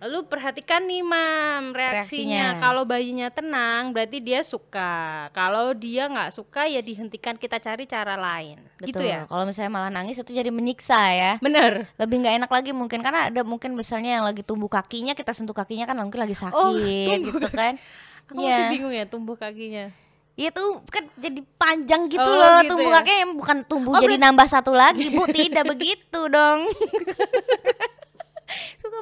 Lalu 0.01 0.19
perhatikan 0.27 0.81
nih 0.83 1.05
mam 1.05 1.71
reaksinya. 1.71 2.01
Reaksinya. 2.01 2.45
Kalau 2.59 2.83
bayinya 2.83 3.29
tenang 3.29 3.93
berarti 3.93 4.19
dia 4.19 4.41
suka. 4.41 5.29
Kalau 5.31 5.71
dia 5.73 6.09
nggak 6.09 6.33
suka 6.33 6.65
ya 6.65 6.81
dihentikan 6.81 7.37
kita 7.37 7.57
cari 7.57 7.85
cara 7.85 8.17
lain. 8.17 8.65
Gitu 8.79 8.97
Betul. 8.97 9.07
ya. 9.07 9.29
Kalau 9.29 9.45
misalnya 9.45 9.69
malah 9.71 9.93
nangis 9.93 10.17
itu 10.17 10.33
jadi 10.33 10.49
menyiksa 10.49 10.97
ya. 11.11 11.33
Bener. 11.39 11.85
lebih 11.95 12.17
nggak 12.19 12.35
enak 12.39 12.51
lagi 12.51 12.73
mungkin 12.73 13.01
karena 13.01 13.29
ada 13.29 13.43
mungkin 13.43 13.73
misalnya 13.73 14.17
yang 14.17 14.25
lagi 14.25 14.41
tumbuh 14.41 14.67
kakinya 14.67 15.13
kita 15.13 15.31
sentuh 15.31 15.53
kakinya 15.53 15.85
kan 15.85 15.95
mungkin 15.95 16.17
lagi 16.19 16.33
sakit 16.33 16.55
Oh, 16.55 16.73
tumbuh 16.73 17.17
gitu 17.29 17.49
kan 17.51 17.77
Aku 18.25 18.41
Iya. 18.41 18.57
masih 18.57 18.65
bingung 18.73 18.95
ya 18.95 19.05
tumbuh 19.05 19.37
kakinya. 19.37 19.93
Iya 20.33 20.49
tuh 20.51 20.81
kan 20.87 21.05
jadi 21.15 21.45
panjang 21.55 22.09
gitu 22.09 22.23
Oh, 22.23 22.33
loh 22.33 22.65
gitu 22.65 22.73
tumbuh 22.73 22.89
ya? 22.89 22.97
kakinya 22.99 23.27
bukan 23.35 23.57
tumbuh 23.63 23.93
Oh, 23.93 24.01
jadi 24.01 24.17
nambah 24.17 24.47
satu 24.47 24.73
lagi 24.73 25.13
bu 25.13 25.29
tidak 25.29 25.69
begitu 25.77 26.21
dong 26.27 26.65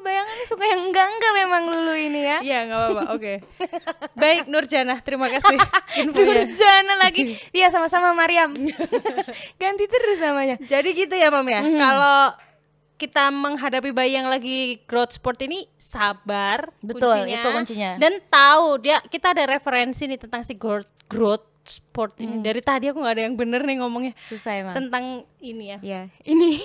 bayangannya 0.09 0.47
suka 0.49 0.65
yang 0.65 0.81
enggak-enggak 0.89 1.33
memang 1.37 1.63
Lulu 1.69 1.93
ini 1.93 2.21
ya. 2.25 2.39
Iya 2.41 2.59
nggak 2.65 2.79
apa-apa. 2.81 3.03
Oke. 3.13 3.35
Baik 4.23 4.49
Nurjana, 4.49 4.97
terima 5.05 5.29
kasih. 5.29 5.61
Nurjana 6.17 6.95
lagi. 6.97 7.37
Iya 7.59 7.69
sama-sama 7.69 8.17
Mariam. 8.17 8.57
Ganti 9.61 9.85
terus 9.85 10.19
namanya. 10.23 10.57
Jadi 10.65 10.97
gitu 10.97 11.13
ya 11.13 11.29
Mam 11.29 11.45
ya. 11.45 11.61
Kalau 11.61 12.21
kita 12.99 13.31
menghadapi 13.31 13.95
bayi 13.95 14.19
yang 14.19 14.27
lagi 14.27 14.83
growth 14.91 15.15
sport 15.15 15.39
ini 15.47 15.71
sabar 15.79 16.67
Betul, 16.83 17.31
itu 17.31 17.47
kuncinya. 17.47 17.95
dan 17.95 18.19
tahu 18.27 18.83
dia 18.83 18.99
kita 19.07 19.31
ada 19.31 19.47
referensi 19.47 20.03
nih 20.11 20.19
tentang 20.19 20.43
si 20.43 20.59
growth 20.59 20.91
growth 21.07 21.47
sport 21.71 22.17
ini 22.17 22.41
dari 22.41 22.59
tadi 22.59 22.89
aku 22.89 22.99
nggak 22.99 23.15
ada 23.15 23.23
yang 23.23 23.37
bener 23.37 23.61
nih 23.61 23.77
ngomongnya 23.79 24.13
Susah 24.25 24.57
emang. 24.57 24.75
tentang 24.75 25.05
ini 25.39 25.65
ya 25.69 25.79
Iya, 25.79 26.01
ini. 26.33 26.57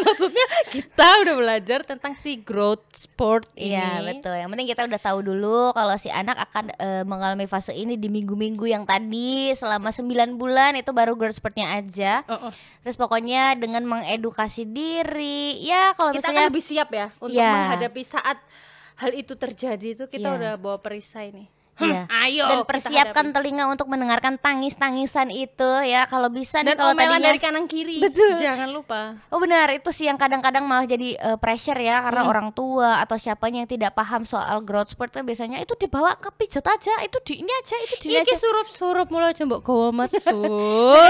maksudnya 0.00 0.46
kita 0.68 1.06
udah 1.20 1.34
belajar 1.34 1.80
tentang 1.82 2.12
si 2.12 2.36
growth 2.36 2.84
sport 2.92 3.48
ini 3.52 3.72
Iya 3.72 4.04
betul. 4.04 4.34
Yang 4.34 4.50
penting 4.50 4.68
kita 4.68 4.82
udah 4.84 5.00
tahu 5.00 5.18
dulu 5.22 5.72
kalau 5.72 5.96
si 5.96 6.08
anak 6.08 6.36
akan 6.40 6.70
eh, 6.72 7.02
mengalami 7.02 7.44
fase 7.44 7.72
ini 7.72 7.94
di 7.94 8.06
minggu-minggu 8.06 8.64
yang 8.64 8.84
tadi 8.84 9.50
selama 9.52 9.88
9 9.88 10.06
bulan 10.34 10.74
itu 10.74 10.90
baru 10.90 11.14
growth 11.14 11.36
spurtnya 11.36 11.72
aja. 11.72 12.22
Oh, 12.26 12.48
oh. 12.48 12.52
Terus 12.80 12.94
pokoknya 12.94 13.54
dengan 13.54 13.84
mengedukasi 13.84 14.64
diri, 14.64 15.60
ya 15.60 15.92
kalau 15.92 16.10
kita 16.10 16.28
misalnya 16.28 16.40
akan 16.40 16.50
lebih 16.50 16.64
siap 16.64 16.88
ya 16.90 17.06
untuk 17.16 17.36
Iya. 17.36 17.50
menghadapi 17.50 18.02
saat 18.02 18.38
hal 18.96 19.10
itu 19.12 19.32
terjadi 19.32 19.88
itu 19.94 20.04
kita 20.06 20.28
Iya. 20.28 20.36
udah 20.36 20.52
bawa 20.56 20.76
perisai 20.76 21.30
nih 21.30 21.48
Iya. 21.82 22.02
ayo 22.22 22.44
dan 22.46 22.58
persiapkan 22.62 23.26
telinga 23.30 23.64
untuk 23.66 23.86
mendengarkan 23.86 24.36
tangis-tangisan 24.36 25.28
itu 25.28 25.70
ya. 25.82 26.04
Kalau 26.04 26.28
bisa 26.28 26.60
nih 26.60 26.72
dan 26.72 26.76
kalau 26.76 26.92
omelan 26.92 27.08
tadinya 27.16 27.26
dari 27.26 27.38
kanan 27.38 27.64
kiri. 27.64 27.98
Betul. 27.98 28.36
jangan 28.36 28.68
lupa. 28.68 29.00
Oh 29.28 29.36
benar. 29.36 29.70
Itu 29.70 29.90
sih 29.90 30.04
yang 30.04 30.16
kadang-kadang 30.16 30.62
malah 30.62 30.84
jadi 30.84 31.14
eh, 31.14 31.36
pressure 31.36 31.76
ya 31.76 32.00
karena 32.02 32.20
Hmm. 32.20 32.30
orang 32.30 32.48
tua 32.50 33.00
atau 33.00 33.16
siapanya 33.16 33.62
yang 33.62 33.70
tidak 33.70 33.92
paham 33.92 34.22
soal 34.22 34.60
growth 34.60 34.90
spurt 34.90 35.12
biasanya 35.12 35.58
itu 35.58 35.72
dibawa 35.74 36.14
ke 36.14 36.28
pijat 36.30 36.62
aja 36.62 36.94
itu 37.00 37.18
di 37.22 37.40
ini 37.40 37.52
aja 37.54 37.76
itu 37.80 37.94
di 37.98 38.06
ini 38.08 38.20
Iki 38.20 38.28
aja. 38.28 38.36
surup-surup 38.38 39.08
mulai 39.08 39.32
coba 39.32 39.56
gawa 39.58 39.88
metu. 39.98 40.40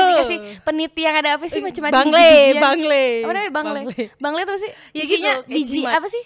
dikasih 0.09 0.39
peniti 0.61 1.01
yang 1.01 1.15
ada 1.15 1.35
apa 1.35 1.45
sih 1.47 1.59
macam-macam 1.59 1.99
Bangle, 2.01 2.31
bangle. 2.57 3.05
apa 3.21 3.33
namanya 3.33 3.53
bangle? 3.53 3.81
Bangle. 4.17 4.41
Itu 4.41 4.49
apa 4.49 4.59
sih? 4.59 4.71
Ya 4.91 5.03
gitu, 5.05 5.29
biji 5.47 5.81
apa 5.83 6.07
sih 6.07 6.23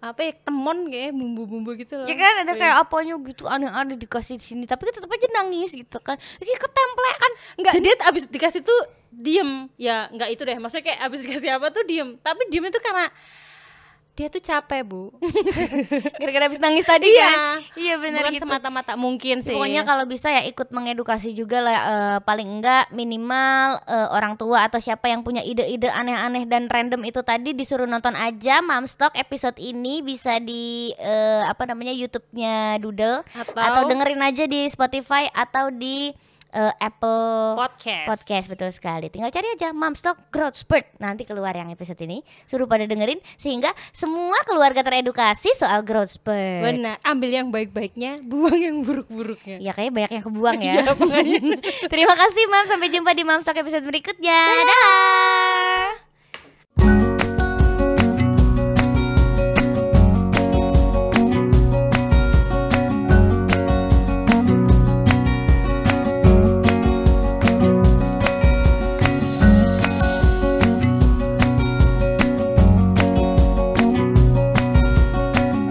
Apa 0.00 0.20
ya 0.24 0.32
temon 0.32 0.88
kayak 0.88 1.12
bumbu-bumbu 1.12 1.76
gitu 1.76 2.00
loh. 2.00 2.08
ya 2.08 2.16
kan 2.16 2.48
ada 2.48 2.56
kayak 2.56 2.76
apanya 2.80 3.20
gitu 3.20 3.44
aneh-aneh 3.44 4.00
dikasih 4.00 4.40
di 4.40 4.44
sini 4.48 4.64
tapi 4.64 4.88
tetap 4.88 5.12
aja 5.12 5.28
nangis 5.28 5.76
gitu 5.76 6.00
kan 6.00 6.16
jadi 6.40 6.56
ketemplek 6.56 7.16
kan 7.20 7.32
Enggak, 7.60 7.72
dia 7.84 7.94
tuh 8.00 8.06
abis 8.08 8.24
dikasih 8.24 8.60
tuh 8.64 8.80
diem. 9.12 9.68
Ya 9.76 10.08
enggak 10.08 10.32
itu 10.32 10.42
deh. 10.46 10.56
Maksudnya 10.56 10.84
kayak 10.88 11.00
abis 11.04 11.18
dikasih 11.20 11.50
apa 11.52 11.68
tuh 11.68 11.84
diem. 11.84 12.16
Tapi 12.22 12.42
diem 12.48 12.64
itu 12.64 12.78
karena 12.80 13.12
dia 14.12 14.26
tuh 14.26 14.38
capek, 14.38 14.82
Bu. 14.82 15.08
gara-gara 16.20 16.44
habis 16.46 16.58
nangis 16.58 16.84
tadi 16.84 17.08
Iya. 17.08 17.24
kan 17.24 17.56
iya 17.74 17.94
benar 17.96 18.28
gitu 18.28 18.42
semata-mata 18.42 18.92
mungkin 18.94 19.40
sih. 19.40 19.50
Pokoknya 19.50 19.82
kalau 19.82 20.04
bisa 20.04 20.28
ya 20.28 20.44
ikut 20.44 20.68
mengedukasi 20.68 21.32
juga 21.32 21.58
lah 21.58 21.76
eh, 21.76 22.18
paling 22.20 22.60
enggak 22.60 22.90
minimal 22.90 23.80
eh, 23.82 24.08
orang 24.10 24.36
tua 24.36 24.66
atau 24.66 24.76
siapa 24.76 25.06
yang 25.06 25.20
punya 25.20 25.40
ide-ide 25.40 25.88
aneh-aneh 25.88 26.44
dan 26.44 26.66
random 26.66 27.00
itu 27.02 27.20
tadi 27.20 27.52
disuruh 27.52 27.84
nonton 27.84 28.12
aja 28.12 28.60
Mamstock 28.60 29.14
episode 29.14 29.56
ini 29.56 30.00
bisa 30.00 30.36
di 30.36 30.92
eh, 30.92 31.42
apa 31.42 31.64
namanya 31.64 31.92
YouTube-nya 31.92 32.76
Doodle 32.78 33.24
Atau- 33.26 33.56
atau 33.56 33.82
dengerin 33.86 34.20
aja 34.20 34.44
di 34.44 34.66
Spotify 34.66 35.26
atau 35.28 35.70
di 35.70 36.12
eh, 36.52 36.74
Apple 36.82 37.56
podcast. 37.58 38.06
Podcast 38.06 38.46
betul 38.50 38.70
sekali. 38.74 39.06
Tinggal 39.08 39.30
cari 39.30 39.48
aja 39.54 39.70
Mamstock 39.70 40.30
Growth 40.34 40.58
Spurt. 40.60 40.86
Nanti 40.98 41.26
keluar 41.26 41.54
yang 41.54 41.70
episode 41.70 41.98
ini. 42.02 42.22
Suruh 42.46 42.66
pada 42.66 42.84
dengerin 42.86 43.18
sehingga 43.38 43.70
semua 43.90 44.36
keluarga 44.46 44.82
teredukasi 44.84 45.52
soal 45.54 45.82
growth 45.86 46.12
spurt. 46.14 46.62
Benar, 46.62 46.98
ambil 47.06 47.30
yang 47.30 47.48
baik-baiknya, 47.48 48.20
buang 48.24 48.58
yang 48.58 48.76
buruk-buruknya. 48.82 49.62
Ya 49.62 49.72
kayaknya 49.72 49.94
banyak 49.94 50.12
yang 50.18 50.24
kebuang 50.24 50.58
ya. 50.60 50.74
Makanya. 50.94 51.40
Terima 51.92 52.14
kasih 52.14 52.44
Mam, 52.50 52.66
sampai 52.66 52.88
jumpa 52.90 53.10
di 53.14 53.22
Mamstock 53.22 53.56
episode 53.58 53.86
berikutnya. 53.86 54.38
Dah. 54.66 56.09